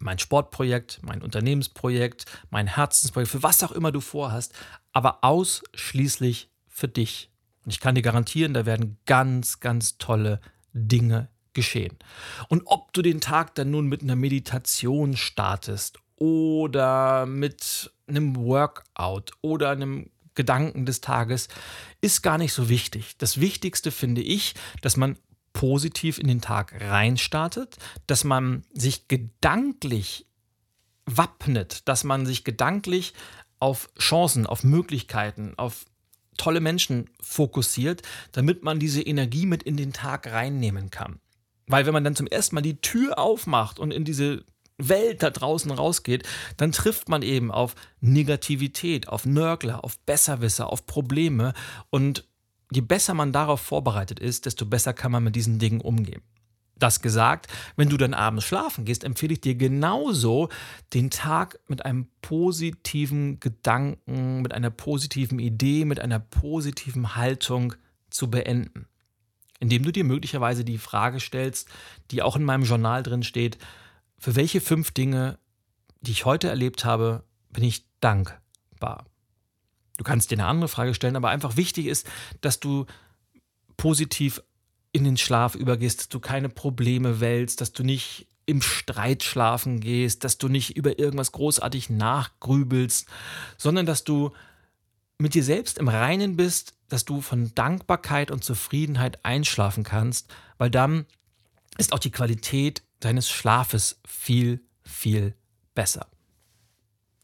mein 0.00 0.18
Sportprojekt, 0.18 1.00
mein 1.02 1.22
Unternehmensprojekt, 1.22 2.26
mein 2.50 2.66
Herzensprojekt, 2.66 3.32
für 3.32 3.42
was 3.42 3.62
auch 3.62 3.72
immer 3.72 3.90
du 3.90 4.00
vorhast, 4.00 4.52
aber 4.92 5.24
ausschließlich 5.24 6.50
für 6.68 6.88
dich 6.88 7.30
und 7.64 7.72
ich 7.72 7.80
kann 7.80 7.94
dir 7.94 8.02
garantieren, 8.02 8.54
da 8.54 8.66
werden 8.66 8.98
ganz, 9.06 9.60
ganz 9.60 9.98
tolle 9.98 10.40
Dinge 10.72 11.28
geschehen. 11.52 11.96
Und 12.48 12.62
ob 12.66 12.92
du 12.92 13.02
den 13.02 13.20
Tag 13.20 13.54
dann 13.54 13.70
nun 13.70 13.86
mit 13.86 14.02
einer 14.02 14.16
Meditation 14.16 15.16
startest 15.16 15.98
oder 16.16 17.26
mit 17.26 17.92
einem 18.06 18.36
Workout 18.36 19.32
oder 19.40 19.70
einem 19.70 20.10
Gedanken 20.34 20.84
des 20.84 21.00
Tages, 21.00 21.48
ist 22.00 22.22
gar 22.22 22.38
nicht 22.38 22.52
so 22.52 22.68
wichtig. 22.68 23.16
Das 23.18 23.40
Wichtigste 23.40 23.90
finde 23.92 24.20
ich, 24.20 24.54
dass 24.82 24.96
man 24.96 25.16
positiv 25.52 26.18
in 26.18 26.26
den 26.26 26.40
Tag 26.40 26.74
reinstartet, 26.80 27.76
dass 28.08 28.24
man 28.24 28.64
sich 28.72 29.06
gedanklich 29.06 30.26
wappnet, 31.06 31.88
dass 31.88 32.02
man 32.02 32.26
sich 32.26 32.42
gedanklich 32.42 33.14
auf 33.60 33.88
Chancen, 33.98 34.46
auf 34.46 34.64
Möglichkeiten, 34.64 35.54
auf 35.56 35.84
tolle 36.36 36.60
Menschen 36.60 37.10
fokussiert, 37.20 38.02
damit 38.32 38.62
man 38.62 38.78
diese 38.78 39.02
Energie 39.02 39.46
mit 39.46 39.62
in 39.62 39.76
den 39.76 39.92
Tag 39.92 40.30
reinnehmen 40.30 40.90
kann. 40.90 41.20
Weil 41.66 41.86
wenn 41.86 41.94
man 41.94 42.04
dann 42.04 42.16
zum 42.16 42.26
ersten 42.26 42.54
Mal 42.54 42.62
die 42.62 42.80
Tür 42.80 43.18
aufmacht 43.18 43.78
und 43.78 43.92
in 43.92 44.04
diese 44.04 44.44
Welt 44.76 45.22
da 45.22 45.30
draußen 45.30 45.70
rausgeht, 45.70 46.24
dann 46.56 46.72
trifft 46.72 47.08
man 47.08 47.22
eben 47.22 47.50
auf 47.50 47.74
Negativität, 48.00 49.08
auf 49.08 49.24
Nörgler, 49.24 49.84
auf 49.84 49.98
Besserwisser, 50.00 50.70
auf 50.70 50.86
Probleme. 50.86 51.54
Und 51.90 52.24
je 52.72 52.80
besser 52.80 53.14
man 53.14 53.32
darauf 53.32 53.60
vorbereitet 53.60 54.18
ist, 54.20 54.46
desto 54.46 54.66
besser 54.66 54.92
kann 54.92 55.12
man 55.12 55.24
mit 55.24 55.36
diesen 55.36 55.58
Dingen 55.58 55.80
umgehen. 55.80 56.22
Das 56.76 57.00
gesagt, 57.00 57.46
wenn 57.76 57.88
du 57.88 57.96
dann 57.96 58.14
abends 58.14 58.44
schlafen 58.44 58.84
gehst, 58.84 59.04
empfehle 59.04 59.34
ich 59.34 59.40
dir 59.40 59.54
genauso, 59.54 60.48
den 60.92 61.10
Tag 61.10 61.60
mit 61.68 61.84
einem 61.84 62.08
positiven 62.20 63.38
Gedanken, 63.38 64.42
mit 64.42 64.52
einer 64.52 64.70
positiven 64.70 65.38
Idee, 65.38 65.84
mit 65.84 66.00
einer 66.00 66.18
positiven 66.18 67.14
Haltung 67.14 67.74
zu 68.10 68.30
beenden. 68.30 68.86
Indem 69.60 69.84
du 69.84 69.92
dir 69.92 70.04
möglicherweise 70.04 70.64
die 70.64 70.78
Frage 70.78 71.20
stellst, 71.20 71.68
die 72.10 72.22
auch 72.22 72.36
in 72.36 72.44
meinem 72.44 72.64
Journal 72.64 73.02
drin 73.02 73.22
steht, 73.22 73.56
für 74.18 74.34
welche 74.34 74.60
fünf 74.60 74.90
Dinge, 74.90 75.38
die 76.00 76.10
ich 76.10 76.24
heute 76.24 76.48
erlebt 76.48 76.84
habe, 76.84 77.24
bin 77.50 77.62
ich 77.62 77.86
dankbar. 78.00 79.06
Du 79.96 80.02
kannst 80.02 80.30
dir 80.30 80.36
eine 80.36 80.46
andere 80.46 80.68
Frage 80.68 80.92
stellen, 80.92 81.16
aber 81.16 81.30
einfach 81.30 81.56
wichtig 81.56 81.86
ist, 81.86 82.06
dass 82.40 82.58
du 82.58 82.86
positiv 83.76 84.42
in 84.94 85.02
den 85.02 85.16
Schlaf 85.16 85.56
übergehst, 85.56 85.98
dass 85.98 86.08
du 86.08 86.20
keine 86.20 86.48
Probleme 86.48 87.20
wälzt, 87.20 87.60
dass 87.60 87.72
du 87.72 87.82
nicht 87.82 88.28
im 88.46 88.62
Streit 88.62 89.24
schlafen 89.24 89.80
gehst, 89.80 90.22
dass 90.22 90.38
du 90.38 90.48
nicht 90.48 90.76
über 90.76 91.00
irgendwas 91.00 91.32
großartig 91.32 91.90
nachgrübelst, 91.90 93.08
sondern 93.58 93.86
dass 93.86 94.04
du 94.04 94.30
mit 95.18 95.34
dir 95.34 95.42
selbst 95.42 95.78
im 95.78 95.88
Reinen 95.88 96.36
bist, 96.36 96.74
dass 96.88 97.04
du 97.04 97.20
von 97.20 97.52
Dankbarkeit 97.56 98.30
und 98.30 98.44
Zufriedenheit 98.44 99.24
einschlafen 99.24 99.82
kannst, 99.82 100.32
weil 100.58 100.70
dann 100.70 101.06
ist 101.76 101.92
auch 101.92 101.98
die 101.98 102.12
Qualität 102.12 102.84
deines 103.00 103.28
Schlafes 103.28 104.00
viel, 104.06 104.60
viel 104.84 105.34
besser. 105.74 106.06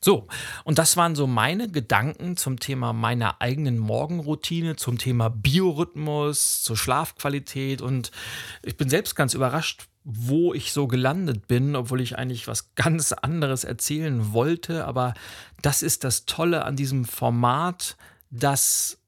So, 0.02 0.26
und 0.64 0.78
das 0.78 0.96
waren 0.96 1.14
so 1.14 1.26
meine 1.26 1.68
Gedanken 1.68 2.38
zum 2.38 2.58
Thema 2.58 2.94
meiner 2.94 3.42
eigenen 3.42 3.78
Morgenroutine, 3.78 4.76
zum 4.76 4.96
Thema 4.96 5.28
Biorhythmus, 5.28 6.62
zur 6.62 6.78
Schlafqualität. 6.78 7.82
Und 7.82 8.10
ich 8.62 8.78
bin 8.78 8.88
selbst 8.88 9.14
ganz 9.14 9.34
überrascht, 9.34 9.88
wo 10.04 10.54
ich 10.54 10.72
so 10.72 10.86
gelandet 10.86 11.48
bin, 11.48 11.76
obwohl 11.76 12.00
ich 12.00 12.16
eigentlich 12.16 12.48
was 12.48 12.74
ganz 12.74 13.12
anderes 13.12 13.64
erzählen 13.64 14.32
wollte, 14.32 14.86
aber 14.86 15.12
das 15.60 15.82
ist 15.82 16.04
das 16.04 16.24
Tolle 16.24 16.64
an 16.64 16.76
diesem 16.76 17.04
Format, 17.04 17.98
dass 18.30 18.98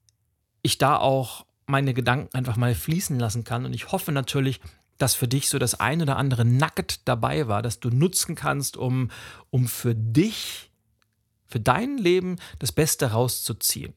ich 0.61 0.77
da 0.77 0.97
auch 0.97 1.47
meine 1.65 1.95
Gedanken 1.95 2.35
einfach 2.35 2.55
mal 2.55 2.75
fließen 2.75 3.17
lassen 3.17 3.43
kann. 3.43 3.65
Und 3.65 3.73
ich 3.73 3.91
hoffe 3.91 4.11
natürlich, 4.11 4.59
dass 4.99 5.15
für 5.15 5.27
dich 5.27 5.49
so 5.49 5.57
das 5.57 5.79
ein 5.79 6.03
oder 6.03 6.17
andere 6.17 6.45
Nugget 6.45 7.01
dabei 7.05 7.47
war, 7.47 7.63
dass 7.63 7.79
du 7.79 7.89
nutzen 7.89 8.35
kannst, 8.35 8.77
um, 8.77 9.09
um 9.49 9.67
für 9.67 9.95
dich 9.95 10.69
für 11.53 11.59
dein 11.59 11.99
Leben 11.99 12.37
das 12.57 12.71
Beste 12.71 13.11
rauszuziehen. 13.11 13.93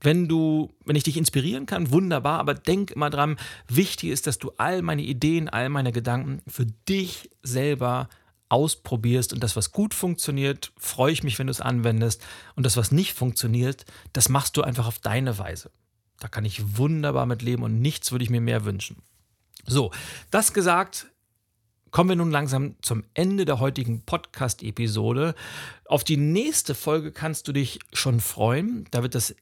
Wenn 0.00 0.28
du, 0.28 0.72
wenn 0.84 0.94
ich 0.94 1.02
dich 1.02 1.16
inspirieren 1.16 1.66
kann, 1.66 1.90
wunderbar, 1.90 2.38
aber 2.38 2.54
denk 2.54 2.92
immer 2.92 3.10
dran, 3.10 3.36
wichtig 3.66 4.10
ist, 4.10 4.28
dass 4.28 4.38
du 4.38 4.52
all 4.58 4.80
meine 4.80 5.02
Ideen, 5.02 5.48
all 5.48 5.70
meine 5.70 5.90
Gedanken 5.90 6.40
für 6.46 6.66
dich 6.88 7.28
selber 7.42 8.08
ausprobierst 8.48 9.32
und 9.32 9.42
das, 9.42 9.56
was 9.56 9.72
gut 9.72 9.92
funktioniert, 9.92 10.72
freue 10.78 11.12
ich 11.12 11.24
mich, 11.24 11.36
wenn 11.40 11.48
du 11.48 11.50
es 11.50 11.60
anwendest 11.60 12.24
und 12.54 12.64
das, 12.64 12.76
was 12.76 12.92
nicht 12.92 13.14
funktioniert, 13.14 13.84
das 14.12 14.28
machst 14.28 14.56
du 14.56 14.62
einfach 14.62 14.86
auf 14.86 15.00
deine 15.00 15.36
Weise. 15.36 15.72
Da 16.20 16.28
kann 16.28 16.44
ich 16.44 16.78
wunderbar 16.78 17.26
mit 17.26 17.42
leben 17.42 17.64
und 17.64 17.80
nichts 17.80 18.12
würde 18.12 18.22
ich 18.22 18.30
mir 18.30 18.40
mehr 18.40 18.64
wünschen. 18.64 19.02
So, 19.66 19.90
das 20.30 20.52
gesagt, 20.52 21.06
kommen 21.90 22.10
wir 22.10 22.16
nun 22.16 22.30
langsam 22.30 22.76
zum 22.82 23.04
Ende 23.14 23.44
der 23.44 23.60
heutigen 23.60 24.02
Podcast-Episode. 24.02 25.34
Auf 25.86 26.04
die 26.04 26.16
nächste 26.16 26.74
Folge 26.74 27.12
kannst 27.12 27.48
du 27.48 27.52
dich 27.52 27.80
schon 27.92 28.20
freuen. 28.20 28.86
Da 28.90 29.02
wird 29.02 29.14
das 29.14 29.34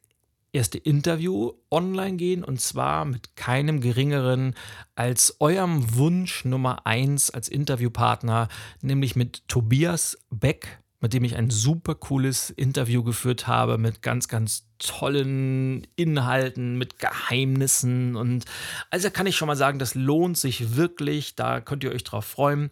erste 0.52 0.78
Interview 0.78 1.52
online 1.70 2.16
gehen 2.16 2.42
und 2.42 2.61
zwar 2.61 3.04
mit 3.04 3.37
keinem 3.37 3.80
geringeren 3.80 4.54
als 4.94 5.37
eurem 5.40 5.96
Wunsch 5.96 6.44
Nummer 6.44 6.87
eins 6.87 7.30
als 7.30 7.48
Interviewpartner, 7.48 8.48
nämlich 8.80 9.14
mit 9.14 9.46
Tobias 9.48 10.18
Beck 10.30 10.80
mit 11.00 11.12
dem 11.12 11.24
ich 11.24 11.37
ein 11.37 11.50
super 11.50 11.94
cooles 11.94 12.50
Interview 12.50 13.02
geführt 13.02 13.46
habe 13.46 13.78
mit 13.78 14.02
ganz, 14.02 14.28
ganz 14.28 14.66
tollen 14.78 15.87
Inhalten, 15.96 16.76
mit 16.76 16.98
Geheimnissen 16.98 18.16
und 18.16 18.44
also 18.90 19.11
kann 19.11 19.26
ich 19.26 19.37
schon 19.37 19.48
mal 19.48 19.56
sagen, 19.56 19.78
das 19.78 19.94
lohnt 19.94 20.38
sich 20.38 20.76
wirklich, 20.76 21.34
da 21.37 21.61
könnt 21.61 21.84
ihr 21.84 21.92
euch 21.92 22.04
drauf 22.04 22.24
freuen. 22.24 22.70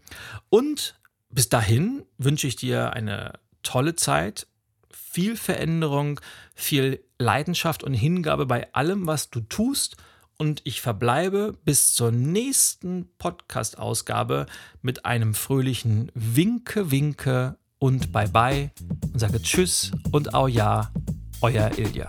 Und 0.49 0.99
bis 1.31 1.49
dahin 1.49 2.05
wünsche 2.19 2.47
ich 2.47 2.57
dir 2.57 2.93
eine 2.93 3.35
tolle 3.62 3.95
Zeit, 3.95 4.47
viel 4.91 5.37
Veränderung, 5.37 6.21
viel 6.55 7.03
Leidenschaft 7.19 7.83
und 7.85 7.95
Hingabe 7.95 8.47
bei 8.47 8.73
allem, 8.75 9.07
was 9.07 9.31
du 9.31 9.41
tust. 9.41 9.97
Und 10.39 10.61
ich 10.65 10.83
verbleibe 10.83 11.57
bis 11.65 11.95
zur 11.95 12.11
nächsten 12.12 13.09
Podcast-Ausgabe 13.17 14.47
mit 14.83 15.07
einem 15.07 15.33
fröhlichen 15.33 16.12
Winke, 16.15 16.91
Winke 16.91 17.57
und 17.79 18.12
Bye 18.12 18.29
Bye 18.29 18.71
und 19.12 19.19
sage 19.19 19.41
Tschüss 19.41 19.91
und 20.12 20.35
Au 20.35 20.47
ja, 20.47 20.91
euer 21.41 21.71
Ilja. 21.79 22.09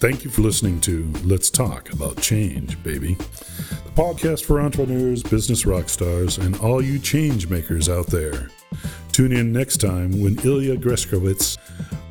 Thank 0.00 0.24
you 0.24 0.30
for 0.30 0.42
listening 0.42 0.80
to 0.82 1.06
Let's 1.24 1.50
Talk 1.50 1.90
About 1.92 2.20
Change, 2.20 2.76
baby. 2.82 3.16
The 3.16 3.92
podcast 3.94 4.44
for 4.44 4.60
entrepreneurs, 4.60 5.22
business 5.22 5.64
rock 5.64 5.88
stars, 5.88 6.36
and 6.38 6.56
all 6.60 6.82
you 6.82 6.98
change 6.98 7.48
makers 7.48 7.88
out 7.88 8.08
there. 8.08 8.50
Tune 9.12 9.32
in 9.32 9.52
next 9.52 9.80
time 9.80 10.20
when 10.20 10.36
Ilya 10.44 10.76
Greskowitz 10.76 11.56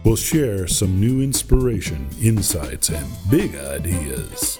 will 0.03 0.15
share 0.15 0.67
some 0.67 0.99
new 0.99 1.21
inspiration, 1.21 2.09
insights, 2.21 2.89
and 2.89 3.07
big 3.29 3.55
ideas. 3.55 4.59